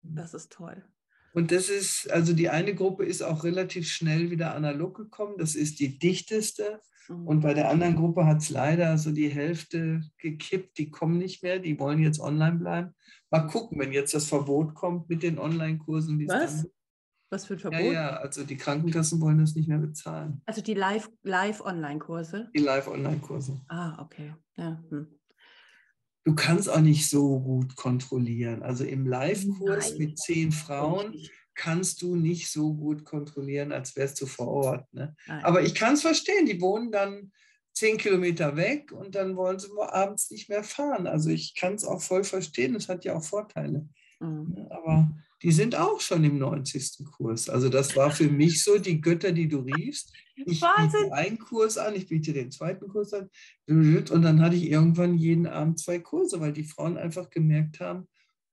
[0.02, 0.84] Das ist toll.
[1.34, 5.36] Und das ist, also die eine Gruppe ist auch relativ schnell wieder analog gekommen.
[5.38, 6.82] Das ist die dichteste.
[7.10, 7.28] Mhm.
[7.28, 10.78] Und bei der anderen Gruppe hat es leider so die Hälfte gekippt.
[10.80, 12.96] Die kommen nicht mehr, die wollen jetzt online bleiben.
[13.30, 16.28] Mal gucken, wenn jetzt das Verbot kommt mit den Online-Kursen.
[16.28, 16.64] Was?
[16.64, 16.72] Dann,
[17.30, 17.80] was für ein Verbot?
[17.80, 20.42] Ja, ja, also die Krankenkassen wollen das nicht mehr bezahlen.
[20.46, 22.38] Also die Live-Online-Kurse?
[22.38, 23.62] Live die Live-Online-Kurse.
[23.68, 24.34] Ah, okay.
[24.56, 25.08] Ja, hm.
[26.24, 28.62] Du kannst auch nicht so gut kontrollieren.
[28.62, 31.16] Also im Live-Kurs mit zehn Frauen
[31.56, 34.94] kannst du nicht so gut kontrollieren, als wärst du vor Ort.
[34.94, 35.16] Ne?
[35.42, 37.32] Aber ich kann es verstehen, die wohnen dann
[37.74, 41.08] zehn Kilometer weg und dann wollen sie abends nicht mehr fahren.
[41.08, 43.88] Also ich kann es auch voll verstehen, es hat ja auch Vorteile.
[44.20, 44.68] Mhm.
[44.70, 45.12] Aber
[45.44, 47.06] die sind auch schon im 90.
[47.16, 47.50] Kurs.
[47.50, 50.14] Also das war für mich so die Götter, die du riefst.
[50.36, 51.04] Ich Wahnsinn.
[51.04, 53.30] biete einen Kurs an, ich biete den zweiten Kurs an.
[53.68, 58.08] Und dann hatte ich irgendwann jeden Abend zwei Kurse, weil die Frauen einfach gemerkt haben,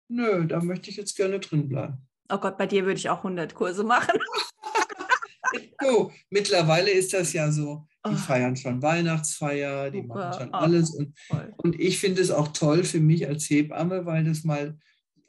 [0.09, 1.99] nö, da möchte ich jetzt gerne drin bleiben.
[2.31, 4.19] Oh Gott, bei dir würde ich auch 100 Kurse machen.
[5.83, 8.17] so, mittlerweile ist das ja so, die oh.
[8.17, 10.15] feiern schon Weihnachtsfeier, die Super.
[10.15, 10.95] machen schon alles.
[10.95, 11.15] Und,
[11.59, 14.79] und ich finde es auch toll für mich als Hebamme, weil das mal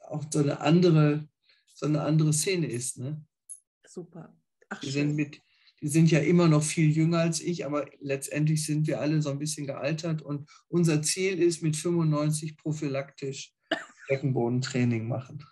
[0.08, 1.28] auch so eine andere
[1.76, 2.98] so eine andere Szene ist.
[2.98, 3.22] Ne?
[3.86, 4.34] Super.
[4.70, 5.40] Ach, die, sind mit,
[5.80, 9.30] die sind ja immer noch viel jünger als ich, aber letztendlich sind wir alle so
[9.30, 13.54] ein bisschen gealtert und unser Ziel ist mit 95 prophylaktisch
[14.08, 15.44] Beckenbodentraining machen.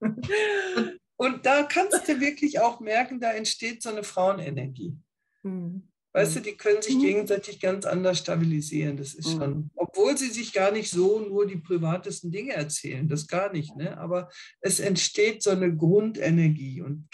[0.00, 0.28] und,
[1.16, 4.98] und, da kannst du wirklich auch merken, da entsteht so eine Frauenenergie.
[5.44, 5.91] Mhm.
[6.14, 7.02] Weißt du, die können sich mhm.
[7.02, 8.98] gegenseitig ganz anders stabilisieren.
[8.98, 9.70] Das ist schon, mhm.
[9.76, 13.74] obwohl sie sich gar nicht so nur die privatesten Dinge erzählen, das gar nicht.
[13.76, 13.96] Ne?
[13.96, 14.28] Aber
[14.60, 16.82] es entsteht so eine Grundenergie.
[16.82, 17.08] Und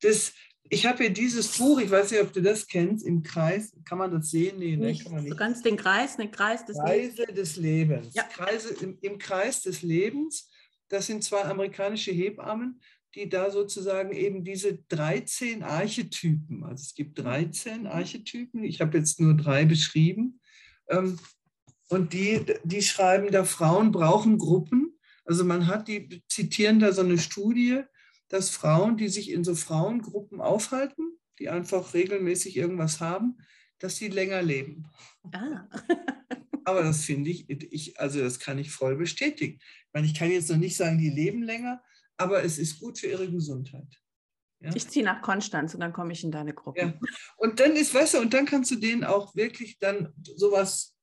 [0.00, 0.32] das,
[0.68, 3.98] ich habe hier dieses Buch, ich weiß nicht, ob du das kennst, im Kreis, kann
[3.98, 4.58] man das sehen?
[4.58, 5.32] Nee, ne, kann man nicht.
[5.32, 7.34] Du kannst den Kreis, den Kreis des Kreise Lebens.
[7.36, 8.14] des Lebens.
[8.14, 8.24] Ja.
[8.24, 10.50] Kreise im, im Kreis des Lebens.
[10.88, 12.80] Das sind zwei amerikanische Hebammen
[13.14, 19.20] die da sozusagen eben diese 13 Archetypen, also es gibt 13 Archetypen, ich habe jetzt
[19.20, 20.40] nur drei beschrieben,
[20.88, 21.18] ähm,
[21.88, 24.98] und die, die schreiben da, Frauen brauchen Gruppen.
[25.26, 27.82] Also man hat, die zitieren da so eine Studie,
[28.28, 33.36] dass Frauen, die sich in so Frauengruppen aufhalten, die einfach regelmäßig irgendwas haben,
[33.78, 34.86] dass sie länger leben.
[35.32, 35.68] Ah.
[36.64, 39.58] Aber das finde ich, ich, also das kann ich voll bestätigen.
[39.60, 41.82] Ich meine, ich kann jetzt noch nicht sagen, die leben länger,
[42.16, 44.02] aber es ist gut für ihre Gesundheit.
[44.60, 44.70] Ja?
[44.74, 46.80] Ich ziehe nach Konstanz und dann komme ich in deine Gruppe.
[46.80, 46.94] Ja.
[47.36, 50.94] Und dann ist, weißt du, und dann kannst du denen auch wirklich dann sowas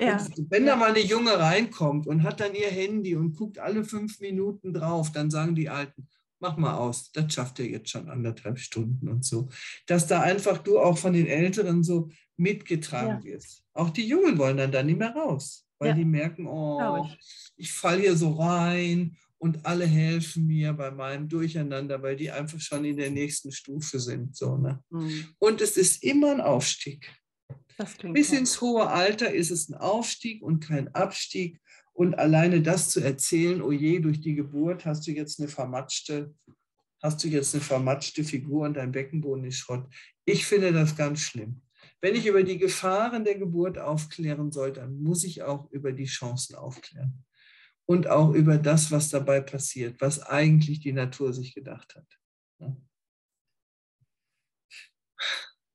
[0.00, 0.26] Ja.
[0.50, 4.20] Wenn da mal eine Junge reinkommt und hat dann ihr Handy und guckt alle fünf
[4.20, 6.08] Minuten drauf, dann sagen die Alten,
[6.40, 9.48] mach mal aus, das schafft ihr jetzt schon anderthalb Stunden und so.
[9.86, 13.24] Dass da einfach du auch von den Älteren so mitgetragen ja.
[13.24, 13.62] wirst.
[13.72, 15.94] Auch die Jungen wollen dann da nicht mehr raus, weil ja.
[15.94, 21.28] die merken, oh, ich, ich falle hier so rein und alle helfen mir bei meinem
[21.28, 24.34] Durcheinander, weil die einfach schon in der nächsten Stufe sind.
[24.34, 24.82] So, ne?
[24.88, 25.26] Mhm.
[25.38, 27.12] Und es ist immer ein Aufstieg.
[27.76, 28.38] Bis toll.
[28.38, 31.60] ins hohe Alter ist es ein Aufstieg und kein Abstieg.
[31.92, 36.34] Und alleine das zu erzählen, oh je, durch die Geburt hast du jetzt eine vermatschte,
[37.02, 39.86] hast du jetzt eine vermatschte Figur und dein Beckenboden ist Schrott.
[40.24, 41.60] Ich finde das ganz schlimm.
[42.00, 46.06] Wenn ich über die Gefahren der Geburt aufklären soll, dann muss ich auch über die
[46.06, 47.26] Chancen aufklären.
[47.86, 52.06] Und auch über das, was dabei passiert, was eigentlich die Natur sich gedacht hat.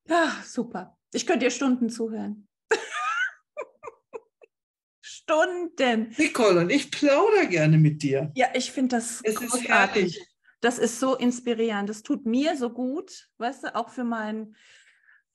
[0.10, 0.97] Ja, super.
[1.14, 2.47] Ich könnte dir Stunden zuhören.
[5.01, 6.16] Stunden.
[6.18, 8.32] Nicole, und ich plaudere gerne mit dir.
[8.36, 9.62] Ja, ich finde das es großartig.
[9.62, 10.20] Ist herrlich.
[10.62, 11.89] Das ist so inspirierend.
[11.89, 14.55] Das tut mir so gut, weißt du, auch für mein,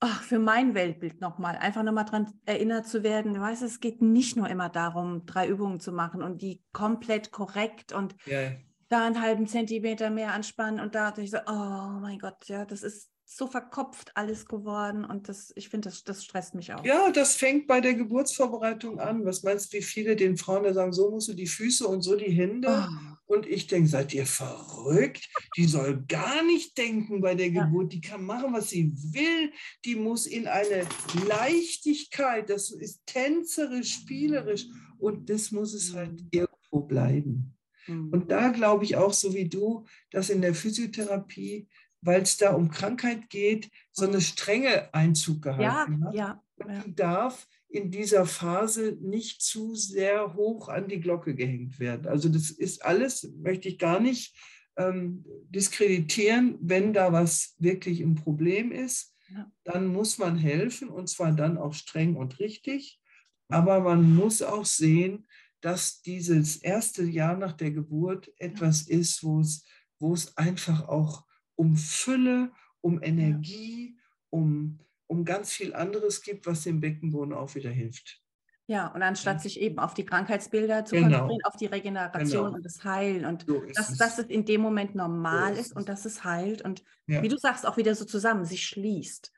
[0.05, 1.57] ach, für mein Weltbild nochmal.
[1.57, 3.41] Einfach nochmal daran erinnert zu werden.
[3.41, 7.33] Weißt du, es geht nicht nur immer darum, drei Übungen zu machen und die komplett
[7.33, 8.53] korrekt und ja.
[8.89, 12.83] da einen halben Zentimeter mehr anspannen und da ich so, oh mein Gott, ja, das
[12.83, 16.85] ist so verkopft alles geworden und das, ich finde, das, das stresst mich auch.
[16.85, 19.25] Ja, das fängt bei der Geburtsvorbereitung an.
[19.25, 22.03] Was meinst du, wie viele den Frauen da sagen, so musst du die Füße und
[22.03, 22.87] so die Hände?
[22.87, 23.35] Oh.
[23.35, 25.29] Und ich denke, seid ihr verrückt?
[25.57, 27.93] Die soll gar nicht denken bei der Geburt.
[27.95, 29.51] Die kann machen, was sie will.
[29.85, 30.87] Die muss in eine
[31.27, 34.67] Leichtigkeit, das ist tänzerisch, spielerisch
[34.99, 36.29] und das muss es halt mhm.
[36.31, 37.55] irgendwo bleiben.
[37.87, 38.29] Und mhm.
[38.29, 41.69] da glaube ich auch, so wie du, dass in der Physiotherapie
[42.05, 45.63] weil es da um Krankheit geht, so eine strenge Einzug gehalten
[46.03, 46.15] ja, hat.
[46.15, 46.83] Ja, ja.
[46.85, 52.07] Die darf in dieser Phase nicht zu sehr hoch an die Glocke gehängt werden.
[52.07, 54.37] Also das ist alles, möchte ich gar nicht
[54.77, 59.51] ähm, diskreditieren, wenn da was wirklich ein Problem ist, ja.
[59.65, 63.01] dann muss man helfen und zwar dann auch streng und richtig.
[63.49, 65.27] Aber man muss auch sehen,
[65.61, 69.65] dass dieses erste Jahr nach der Geburt etwas ist, wo es,
[69.99, 71.25] wo es einfach auch
[71.57, 73.97] um Fülle, um Energie,
[74.31, 78.21] um, um ganz viel anderes gibt, was dem Beckenboden auch wieder hilft.
[78.67, 81.09] Ja, und anstatt sich eben auf die Krankheitsbilder zu genau.
[81.09, 82.57] konzentrieren, auf die Regeneration genau.
[82.57, 85.77] und das Heilen und so dass, dass es in dem Moment normal so ist, ist
[85.77, 87.23] und dass es heilt und ja.
[87.23, 89.33] wie du sagst, auch wieder so zusammen, sich schließt.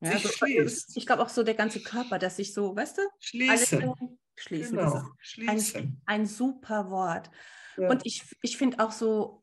[0.00, 0.96] Ja, sich so, schließt.
[0.96, 3.94] Ich glaube auch so der ganze Körper, dass sich so, weißt du, schließen.
[4.36, 4.76] schließen.
[4.76, 5.02] Genau.
[5.18, 6.00] schließen.
[6.06, 7.32] Ein, ein, super Wort.
[7.76, 7.90] Ja.
[7.90, 9.42] Und ich, ich finde auch so,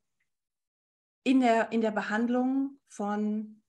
[1.25, 3.61] in der, in der Behandlung von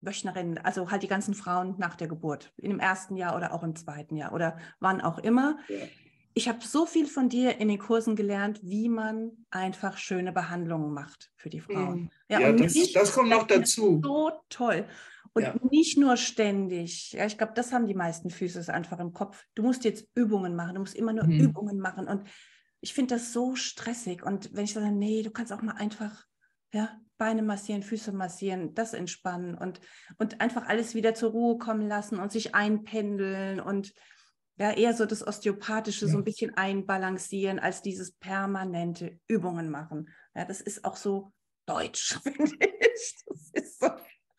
[0.00, 3.62] Wöchnerinnen, also halt die ganzen Frauen nach der Geburt, in dem ersten Jahr oder auch
[3.62, 5.58] im zweiten Jahr oder wann auch immer.
[5.68, 5.76] Ja.
[6.34, 10.94] Ich habe so viel von dir in den Kursen gelernt, wie man einfach schöne Behandlungen
[10.94, 12.00] macht für die Frauen.
[12.00, 12.10] Mhm.
[12.28, 14.00] Ja, ja das, nicht, das, kommt noch dazu.
[14.02, 14.86] So toll.
[15.34, 15.54] Und ja.
[15.70, 17.12] nicht nur ständig.
[17.12, 19.44] Ja, ich glaube, das haben die meisten Füße einfach im Kopf.
[19.54, 21.38] Du musst jetzt Übungen machen, du musst immer nur mhm.
[21.38, 22.08] Übungen machen.
[22.08, 22.26] Und
[22.82, 24.22] ich finde das so stressig.
[24.22, 26.26] Und wenn ich sage, nee, du kannst auch mal einfach
[26.74, 29.80] ja, Beine massieren, Füße massieren, das entspannen und,
[30.18, 33.94] und einfach alles wieder zur Ruhe kommen lassen und sich einpendeln und
[34.56, 36.12] ja, eher so das Osteopathische ja.
[36.12, 40.10] so ein bisschen einbalancieren, als dieses permanente Übungen machen.
[40.34, 41.32] Ja, das ist auch so
[41.66, 43.24] deutsch, finde ich.
[43.26, 43.90] Das ist so.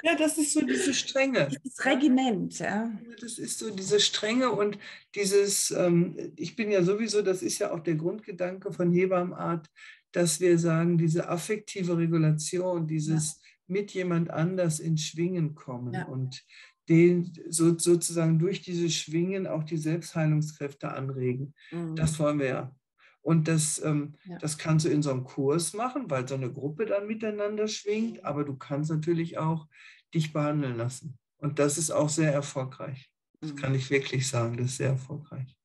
[0.04, 1.48] Ja, das ist so diese Strenge.
[1.48, 2.92] Dieses Regiment, ja.
[3.22, 4.78] Das ist so diese Strenge und
[5.16, 9.70] dieses, ähm, ich bin ja sowieso, das ist ja auch der Grundgedanke von Hebammenart,
[10.12, 13.50] dass wir sagen, diese affektive Regulation, dieses ja.
[13.68, 16.06] mit jemand anders ins Schwingen kommen ja.
[16.06, 16.44] und
[16.90, 21.54] den so, sozusagen durch dieses Schwingen auch die Selbstheilungskräfte anregen.
[21.72, 21.96] Mhm.
[21.96, 22.76] Das wollen wir ja.
[23.24, 24.38] Und das, ähm, ja.
[24.38, 28.24] das kannst du in so einem Kurs machen, weil so eine Gruppe dann miteinander schwingt,
[28.26, 29.68] aber du kannst natürlich auch
[30.14, 31.18] dich behandeln lassen.
[31.38, 33.10] Und das ist auch sehr erfolgreich.
[33.40, 33.56] Das mhm.
[33.56, 35.58] kann ich wirklich sagen, das ist sehr erfolgreich.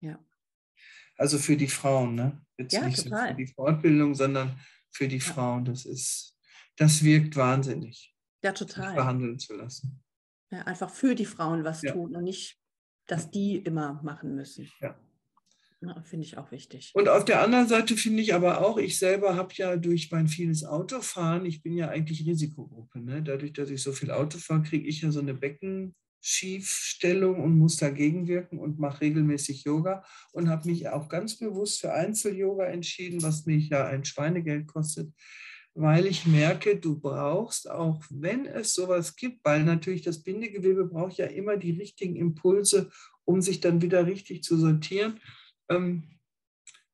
[0.00, 0.22] Ja.
[1.16, 2.44] Also für die Frauen, ne?
[2.58, 3.28] Jetzt ja, nicht total.
[3.28, 4.60] so für die Fortbildung, sondern
[4.90, 5.24] für die ja.
[5.24, 5.64] Frauen.
[5.64, 6.36] Das ist,
[6.76, 8.14] das wirkt wahnsinnig.
[8.42, 8.88] Ja, total.
[8.88, 10.02] Sich behandeln zu lassen.
[10.50, 11.92] Ja, einfach für die Frauen was ja.
[11.92, 12.58] tun und nicht,
[13.06, 14.70] dass die immer machen müssen.
[14.80, 14.98] Ja.
[16.04, 16.90] Finde ich auch wichtig.
[16.94, 20.28] Und auf der anderen Seite finde ich aber auch, ich selber habe ja durch mein
[20.28, 23.00] vieles Autofahren, ich bin ja eigentlich Risikogruppe.
[23.00, 23.22] Ne?
[23.22, 25.94] Dadurch, dass ich so viel Auto fahre, kriege ich ja so eine Becken,
[26.26, 30.02] Schiefstellung und muss dagegen wirken und mache regelmäßig Yoga
[30.32, 35.12] und habe mich auch ganz bewusst für Einzel-Yoga entschieden, was mich ja ein Schweinegeld kostet,
[35.74, 41.18] weil ich merke, du brauchst, auch wenn es sowas gibt, weil natürlich das Bindegewebe braucht
[41.18, 42.90] ja immer die richtigen Impulse,
[43.26, 45.20] um sich dann wieder richtig zu sortieren,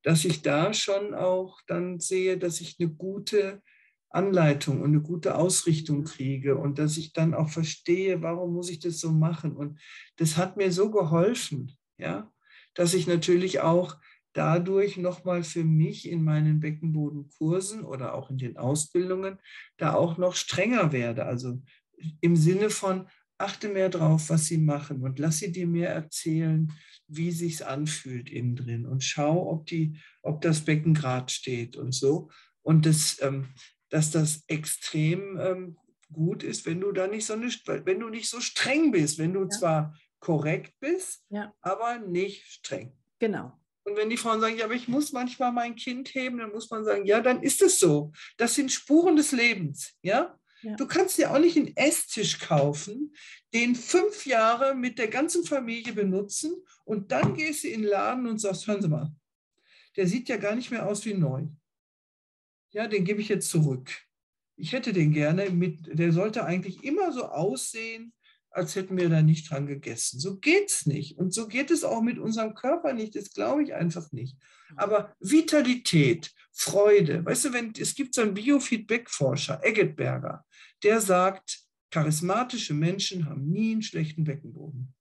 [0.02, 3.62] dass ich da schon auch dann sehe, dass ich eine gute
[4.10, 8.80] Anleitung und eine gute Ausrichtung kriege und dass ich dann auch verstehe, warum muss ich
[8.80, 9.56] das so machen.
[9.56, 9.80] Und
[10.16, 12.32] das hat mir so geholfen, ja,
[12.74, 13.98] dass ich natürlich auch
[14.32, 19.38] dadurch nochmal für mich in meinen Beckenbodenkursen oder auch in den Ausbildungen
[19.76, 21.24] da auch noch strenger werde.
[21.24, 21.60] Also
[22.20, 23.08] im Sinne von,
[23.40, 26.72] achte mehr drauf, was sie machen und lass sie dir mehr erzählen,
[27.06, 31.92] wie sich's anfühlt innen drin und schau, ob, die, ob das Becken gerade steht und
[31.92, 32.30] so.
[32.62, 33.48] Und das, ähm,
[33.88, 35.76] dass das extrem ähm,
[36.12, 39.32] gut ist, wenn du da nicht so nicht, wenn du nicht so streng bist, wenn
[39.32, 39.48] du ja.
[39.48, 41.52] zwar korrekt bist, ja.
[41.60, 42.92] aber nicht streng.
[43.18, 43.52] Genau.
[43.84, 46.70] Und wenn die Frauen sagen, ja, aber ich muss manchmal mein Kind heben, dann muss
[46.70, 48.12] man sagen, ja, dann ist es so.
[48.36, 50.38] Das sind Spuren des Lebens, ja.
[50.62, 53.14] Du kannst dir auch nicht einen Esstisch kaufen,
[53.54, 56.52] den fünf Jahre mit der ganzen Familie benutzen
[56.84, 59.10] und dann gehst du in den Laden und sagst, hören Sie mal,
[59.96, 61.46] der sieht ja gar nicht mehr aus wie neu.
[62.72, 63.90] Ja, den gebe ich jetzt zurück.
[64.56, 68.12] Ich hätte den gerne mit, der sollte eigentlich immer so aussehen,
[68.50, 70.18] als hätten wir da nicht dran gegessen.
[70.18, 71.18] So geht es nicht.
[71.18, 73.14] Und so geht es auch mit unserem Körper nicht.
[73.14, 74.36] Das glaube ich einfach nicht.
[74.76, 80.44] Aber Vitalität, Freude, weißt du, wenn, es gibt so einen Biofeedback-Forscher, Eggetberger,
[80.82, 84.94] der sagt, charismatische Menschen haben nie einen schlechten Beckenboden.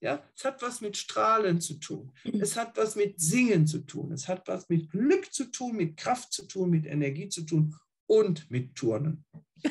[0.00, 2.12] Ja, es hat was mit Strahlen zu tun.
[2.40, 4.12] Es hat was mit Singen zu tun.
[4.12, 7.74] Es hat was mit Glück zu tun, mit Kraft zu tun, mit Energie zu tun
[8.06, 9.24] und mit Turnen.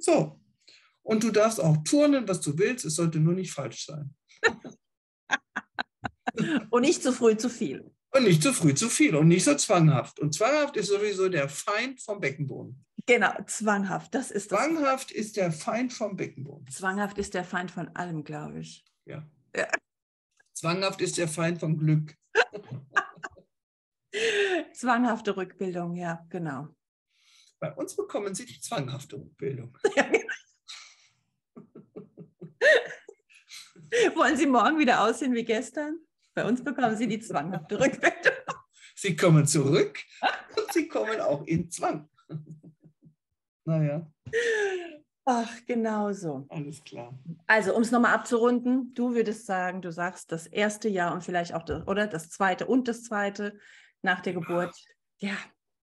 [0.00, 0.38] So,
[1.08, 2.84] und du darfst auch turnen, was du willst.
[2.84, 4.14] Es sollte nur nicht falsch sein.
[6.70, 7.90] und nicht zu früh zu viel.
[8.10, 10.20] Und nicht zu früh zu viel und nicht so zwanghaft.
[10.20, 12.84] Und zwanghaft ist sowieso der Feind vom Beckenboden.
[13.06, 14.58] Genau, zwanghaft, das ist das.
[14.58, 16.68] Zwanghaft ist der Feind vom Beckenboden.
[16.68, 18.84] Zwanghaft ist der Feind von allem, glaube ich.
[19.06, 19.26] Ja.
[19.56, 19.66] ja.
[20.52, 22.14] Zwanghaft ist der Feind vom Glück.
[24.74, 26.68] Zwanghafte Rückbildung, ja, genau.
[27.60, 29.78] Bei uns bekommen Sie die zwanghafte Rückbildung.
[34.14, 35.98] Wollen Sie morgen wieder aussehen wie gestern?
[36.34, 38.32] Bei uns bekommen Sie die zwanghafte Rückbildung.
[38.94, 39.98] Sie kommen zurück
[40.56, 42.08] und Sie kommen auch in Zwang.
[43.64, 44.10] Naja.
[45.26, 46.46] Ach, genau so.
[46.48, 47.12] Alles klar.
[47.46, 51.52] Also, um es nochmal abzurunden, du würdest sagen, du sagst das erste Jahr und vielleicht
[51.52, 53.58] auch das, oder das zweite und das zweite
[54.00, 54.74] nach der Geburt.
[55.18, 55.36] Ja.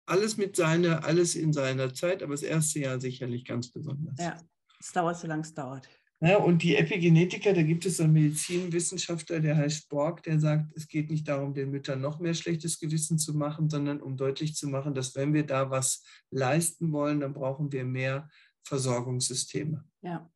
[0.07, 4.15] Alles mit seiner, alles in seiner Zeit, aber das erste Jahr sicherlich ganz besonders.
[4.21, 4.41] Ja,
[4.79, 5.89] es dauert so lange es dauert.
[6.25, 10.73] Ja, und die Epigenetiker, da gibt es so einen Medizinwissenschaftler, der heißt Borg, der sagt,
[10.77, 14.55] es geht nicht darum, den Müttern noch mehr schlechtes Gewissen zu machen, sondern um deutlich
[14.55, 18.31] zu machen, dass wenn wir da was leisten wollen, dann brauchen wir mehr
[18.63, 19.85] Versorgungssysteme.
[20.03, 20.31] Ja.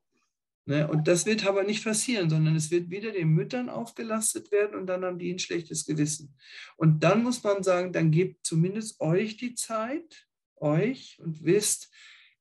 [0.64, 4.74] Ne, und das wird aber nicht passieren, sondern es wird wieder den Müttern aufgelastet werden
[4.74, 6.34] und dann haben die ein schlechtes Gewissen.
[6.76, 10.26] Und dann muss man sagen, dann gebt zumindest euch die Zeit,
[10.56, 11.92] euch, und wisst,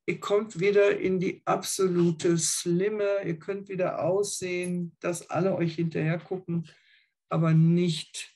[0.08, 6.20] ihr kommt wieder in die absolute Slimme, ihr könnt wieder aussehen, dass alle euch hinterher
[6.20, 6.68] gucken,
[7.30, 8.36] aber nicht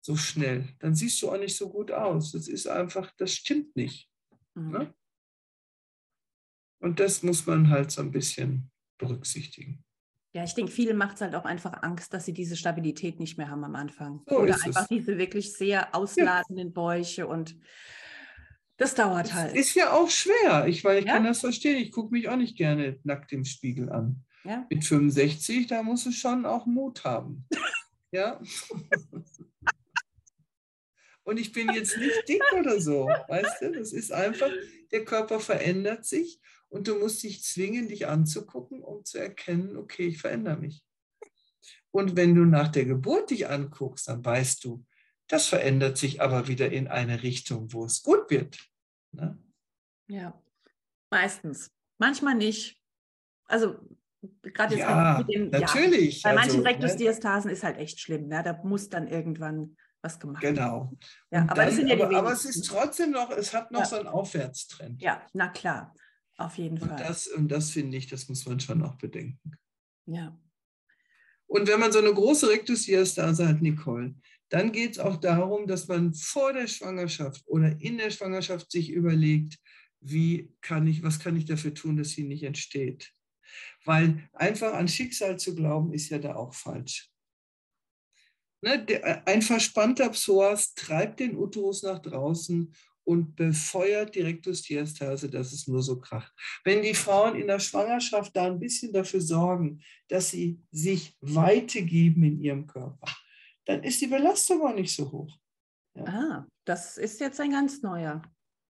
[0.00, 0.68] so schnell.
[0.80, 2.32] Dann siehst du auch nicht so gut aus.
[2.32, 4.10] Das ist einfach, das stimmt nicht.
[4.54, 4.70] Mhm.
[4.70, 4.94] Ne?
[6.80, 9.84] Und das muss man halt so ein bisschen berücksichtigen.
[10.34, 13.36] Ja, ich denke, vielen macht es halt auch einfach Angst, dass sie diese Stabilität nicht
[13.36, 14.22] mehr haben am Anfang.
[14.26, 14.88] So Oder einfach es.
[14.88, 16.72] diese wirklich sehr ausladenden ja.
[16.72, 17.54] Bäuche und
[18.82, 19.54] das dauert das halt.
[19.54, 20.66] Ist ja auch schwer.
[20.66, 21.14] Ich, weil ich ja?
[21.14, 21.76] kann das verstehen.
[21.76, 24.24] Ich gucke mich auch nicht gerne nackt im Spiegel an.
[24.42, 24.66] Ja?
[24.70, 27.46] Mit 65, da musst du schon auch Mut haben.
[28.10, 28.40] ja.
[31.22, 33.70] Und ich bin jetzt nicht dick oder so, weißt du?
[33.70, 34.50] Das ist einfach,
[34.90, 40.08] der Körper verändert sich und du musst dich zwingen, dich anzugucken, um zu erkennen, okay,
[40.08, 40.82] ich verändere mich.
[41.92, 44.84] Und wenn du nach der Geburt dich anguckst, dann weißt du,
[45.28, 48.71] das verändert sich aber wieder in eine Richtung, wo es gut wird.
[49.12, 49.38] Ne?
[50.08, 50.42] Ja,
[51.10, 51.70] meistens.
[51.98, 52.80] Manchmal nicht.
[53.46, 53.76] Also
[54.42, 56.22] gerade jetzt ja, mit den, natürlich.
[56.22, 57.54] Ja, bei manchen also, Rektusdiastasen ne?
[57.54, 58.28] ist halt echt schlimm.
[58.28, 58.42] Ne?
[58.42, 60.56] Da muss dann irgendwann was gemacht werden.
[60.56, 60.92] Genau.
[61.30, 63.86] Ja, aber, dann, ja aber, aber, es ist trotzdem noch, es hat noch ja.
[63.86, 65.00] so einen Aufwärtstrend.
[65.00, 65.94] Ja, na klar,
[66.36, 66.98] auf jeden und Fall.
[66.98, 69.52] Das, und das finde ich, das muss man schon auch bedenken.
[70.06, 70.36] Ja.
[71.46, 74.14] Und wenn man so eine große Rektusdiastase hat, Nicole,
[74.52, 78.90] dann geht es auch darum, dass man vor der Schwangerschaft oder in der Schwangerschaft sich
[78.90, 79.58] überlegt,
[80.00, 83.14] wie kann ich, was kann ich dafür tun, dass sie nicht entsteht.
[83.86, 87.10] Weil einfach an Schicksal zu glauben, ist ja da auch falsch.
[88.60, 92.74] Ne, der, ein verspannter Psoas treibt den Uterus nach draußen
[93.04, 96.32] und befeuert die Rektusdiastase, dass es nur so kracht.
[96.62, 101.82] Wenn die Frauen in der Schwangerschaft da ein bisschen dafür sorgen, dass sie sich Weite
[101.82, 103.08] geben in ihrem Körper,
[103.66, 105.38] dann ist die Belastung auch nicht so hoch.
[105.94, 106.04] Ja.
[106.04, 108.22] Ah, das ist jetzt ein ganz neuer.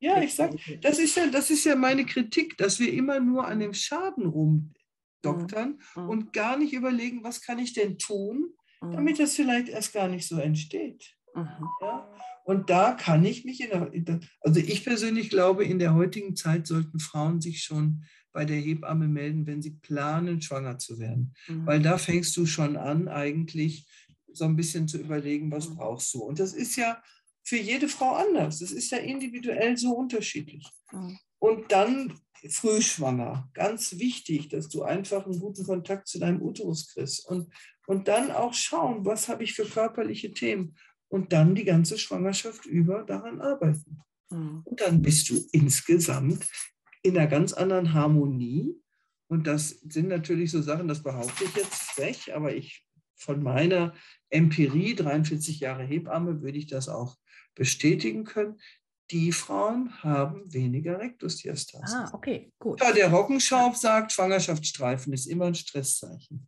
[0.01, 3.45] Ja, ich sag, das ist ja, das ist ja meine Kritik, dass wir immer nur
[3.45, 6.03] an dem Schaden rumdoktern mhm.
[6.03, 6.09] mhm.
[6.09, 8.93] und gar nicht überlegen, was kann ich denn tun, mhm.
[8.93, 11.17] damit das vielleicht erst gar nicht so entsteht.
[11.35, 11.67] Mhm.
[11.81, 12.09] Ja?
[12.45, 15.93] Und da kann ich mich, in der, in der, also ich persönlich glaube, in der
[15.93, 20.97] heutigen Zeit sollten Frauen sich schon bei der Hebamme melden, wenn sie planen, schwanger zu
[20.97, 21.33] werden.
[21.47, 21.65] Mhm.
[21.65, 23.85] Weil da fängst du schon an, eigentlich
[24.33, 25.75] so ein bisschen zu überlegen, was mhm.
[25.75, 26.23] brauchst du.
[26.23, 27.01] Und das ist ja
[27.43, 28.59] für jede Frau anders.
[28.59, 30.69] Das ist ja individuell so unterschiedlich.
[30.91, 31.17] Mhm.
[31.39, 33.49] Und dann frühschwanger.
[33.53, 37.27] Ganz wichtig, dass du einfach einen guten Kontakt zu deinem Uterus kriegst.
[37.27, 37.51] Und,
[37.87, 40.75] und dann auch schauen, was habe ich für körperliche Themen
[41.09, 43.99] und dann die ganze Schwangerschaft über daran arbeiten.
[44.29, 44.61] Mhm.
[44.63, 46.47] Und dann bist du insgesamt
[47.01, 48.75] in einer ganz anderen Harmonie.
[49.27, 53.93] Und das sind natürlich so Sachen, das behaupte ich jetzt frech, aber ich von meiner
[54.29, 57.17] Empirie, 43 Jahre Hebamme, würde ich das auch
[57.55, 58.59] bestätigen können.
[59.11, 61.97] Die Frauen haben weniger Rektusdiastase.
[61.97, 62.79] Ah, okay, gut.
[62.79, 66.47] Ja, der Rockenschaub sagt, Schwangerschaftsstreifen ist immer ein Stresszeichen.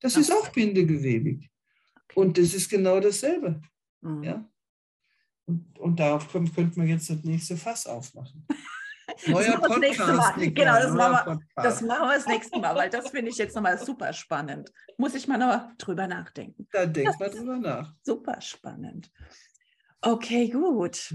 [0.00, 0.20] Das okay.
[0.20, 1.50] ist auch bindegewebig.
[1.94, 2.20] Okay.
[2.20, 3.60] Und das ist genau dasselbe.
[4.02, 4.22] Mhm.
[4.22, 4.48] Ja?
[5.46, 8.46] Und, und darauf könnte man jetzt das nächste Fass aufmachen.
[9.26, 10.34] Neuer Podcast.
[10.36, 13.54] Genau, das machen, wir, das machen wir das nächste Mal, weil das finde ich jetzt
[13.54, 14.72] nochmal super spannend.
[14.98, 16.66] Muss ich mal noch drüber nachdenken.
[16.72, 17.94] Da denkt man drüber nach.
[18.02, 19.10] Super spannend.
[20.00, 21.14] Okay, gut.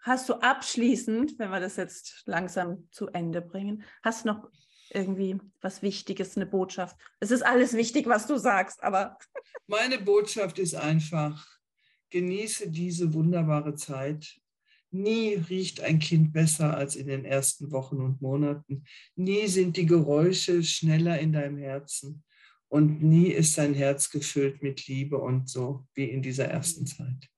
[0.00, 4.50] Hast du abschließend, wenn wir das jetzt langsam zu Ende bringen, hast du noch
[4.90, 6.96] irgendwie was Wichtiges, eine Botschaft?
[7.20, 9.18] Es ist alles wichtig, was du sagst, aber.
[9.66, 11.46] Meine Botschaft ist einfach,
[12.10, 14.40] genieße diese wunderbare Zeit.
[14.94, 18.84] Nie riecht ein Kind besser als in den ersten Wochen und Monaten.
[19.16, 22.22] Nie sind die Geräusche schneller in deinem Herzen.
[22.68, 27.28] Und nie ist dein Herz gefüllt mit Liebe und so wie in dieser ersten Zeit.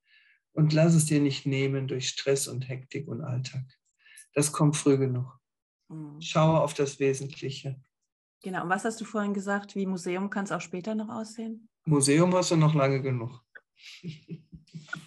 [0.53, 3.65] Und lass es dir nicht nehmen durch Stress und Hektik und Alltag.
[4.35, 5.41] Das kommt früh genug.
[5.89, 6.21] Mhm.
[6.21, 7.81] Schaue auf das Wesentliche.
[8.43, 8.65] Genau.
[8.65, 9.75] Und was hast du vorhin gesagt?
[9.75, 11.71] Wie Museum kann es auch später noch aussehen?
[11.87, 13.43] Museum hast du noch lange genug.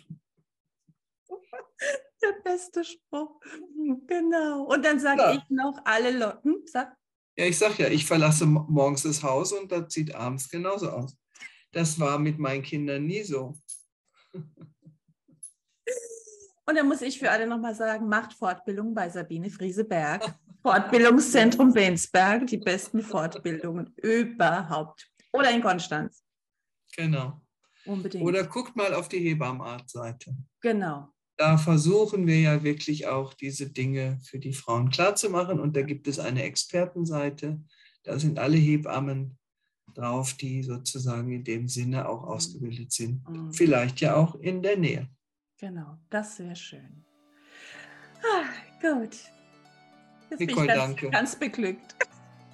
[2.22, 3.40] Der beste Spruch.
[4.08, 4.64] Genau.
[4.64, 5.34] Und dann sage ja.
[5.34, 6.40] ich noch alle Leute.
[6.44, 6.96] Hm, sag.
[7.38, 11.18] Ja, ich sage ja, ich verlasse morgens das Haus und das sieht abends genauso aus.
[11.72, 13.58] Das war mit meinen Kindern nie so.
[16.70, 20.36] Und dann muss ich für alle nochmal sagen, macht Fortbildung bei Sabine Frieseberg.
[20.62, 25.10] Fortbildungszentrum Bensberg, die besten Fortbildungen überhaupt.
[25.32, 26.24] Oder in Konstanz.
[26.96, 27.42] Genau.
[27.86, 28.24] Unbedingt.
[28.24, 30.36] Oder guckt mal auf die Hebammenart-Seite.
[30.62, 31.12] Genau.
[31.40, 35.62] Da versuchen wir ja wirklich auch diese Dinge für die Frauen klarzumachen.
[35.62, 37.62] Und da gibt es eine Expertenseite.
[38.04, 39.38] Da sind alle Hebammen
[39.94, 42.28] drauf, die sozusagen in dem Sinne auch mhm.
[42.28, 43.26] ausgebildet sind.
[43.30, 43.54] Mhm.
[43.54, 45.08] Vielleicht ja auch in der Nähe.
[45.58, 47.06] Genau, das wäre schön.
[48.22, 48.50] Ah,
[48.82, 49.16] gut.
[50.30, 51.10] Jetzt Nicole, bin ich ganz, danke.
[51.10, 51.96] ganz beglückt.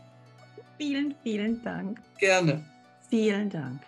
[0.77, 1.99] vielen, vielen Dank.
[2.19, 2.63] Gerne.
[3.09, 3.81] Vielen Dank.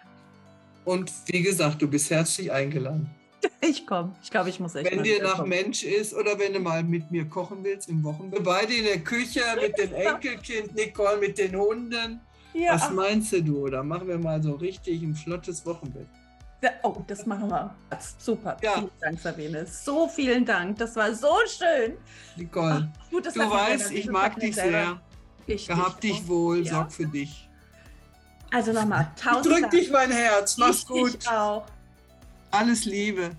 [0.85, 3.11] Und wie gesagt, du bist herzlich eingeladen.
[3.61, 4.15] Ich komme.
[4.23, 4.89] Ich glaube, ich muss echt.
[4.89, 5.49] Wenn dir nach kommen.
[5.49, 8.43] Mensch ist oder wenn du mal mit mir kochen willst im Wochenbett.
[8.43, 12.21] Beide in der Küche mit dem Enkelkind, Nicole mit den Hunden.
[12.53, 12.73] Ja.
[12.73, 13.67] Was meinst du?
[13.67, 16.07] Da machen wir mal so richtig ein flottes Wochenbett.
[16.81, 17.75] Oh, das machen wir.
[18.17, 18.57] Super.
[18.63, 18.73] Ja.
[18.73, 19.65] Vielen Dank, Sabine.
[19.67, 20.77] So vielen Dank.
[20.77, 21.97] Das war so schön.
[22.35, 24.99] Nicole, Ach, gut, du weißt, ich mag dich sehr.
[25.45, 26.73] Ich Gehab dich, dich wohl, ja.
[26.73, 27.47] sorg für dich.
[28.51, 29.71] Also nochmal, tausend Drück Dank.
[29.71, 30.57] dich mein Herz.
[30.57, 31.17] Mach's ich gut.
[31.21, 31.65] Ich auch.
[32.51, 33.31] Alles Liebe.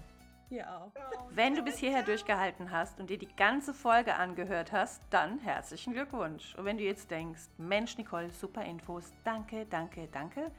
[0.49, 0.93] Hier auch.
[1.31, 5.93] Wenn du bis hierher durchgehalten hast und dir die ganze Folge angehört hast, dann herzlichen
[5.93, 6.55] Glückwunsch.
[6.57, 10.51] Und wenn du jetzt denkst, Mensch, Nicole, super Infos, danke, danke, danke,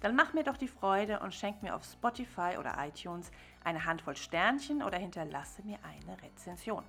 [0.00, 3.30] dann mach mir doch die Freude und schenk mir auf Spotify oder iTunes
[3.64, 6.84] eine Handvoll Sternchen oder hinterlasse mir eine Rezension.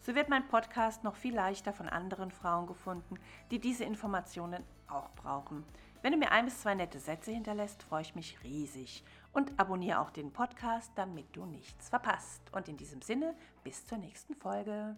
[0.00, 3.18] So wird mein Podcast noch viel leichter von anderen Frauen gefunden,
[3.50, 5.64] die diese Informationen auch brauchen.
[6.02, 9.02] Wenn du mir ein bis zwei nette Sätze hinterlässt, freue ich mich riesig.
[9.36, 12.40] Und abonniere auch den Podcast, damit du nichts verpasst.
[12.52, 13.34] Und in diesem Sinne,
[13.64, 14.96] bis zur nächsten Folge.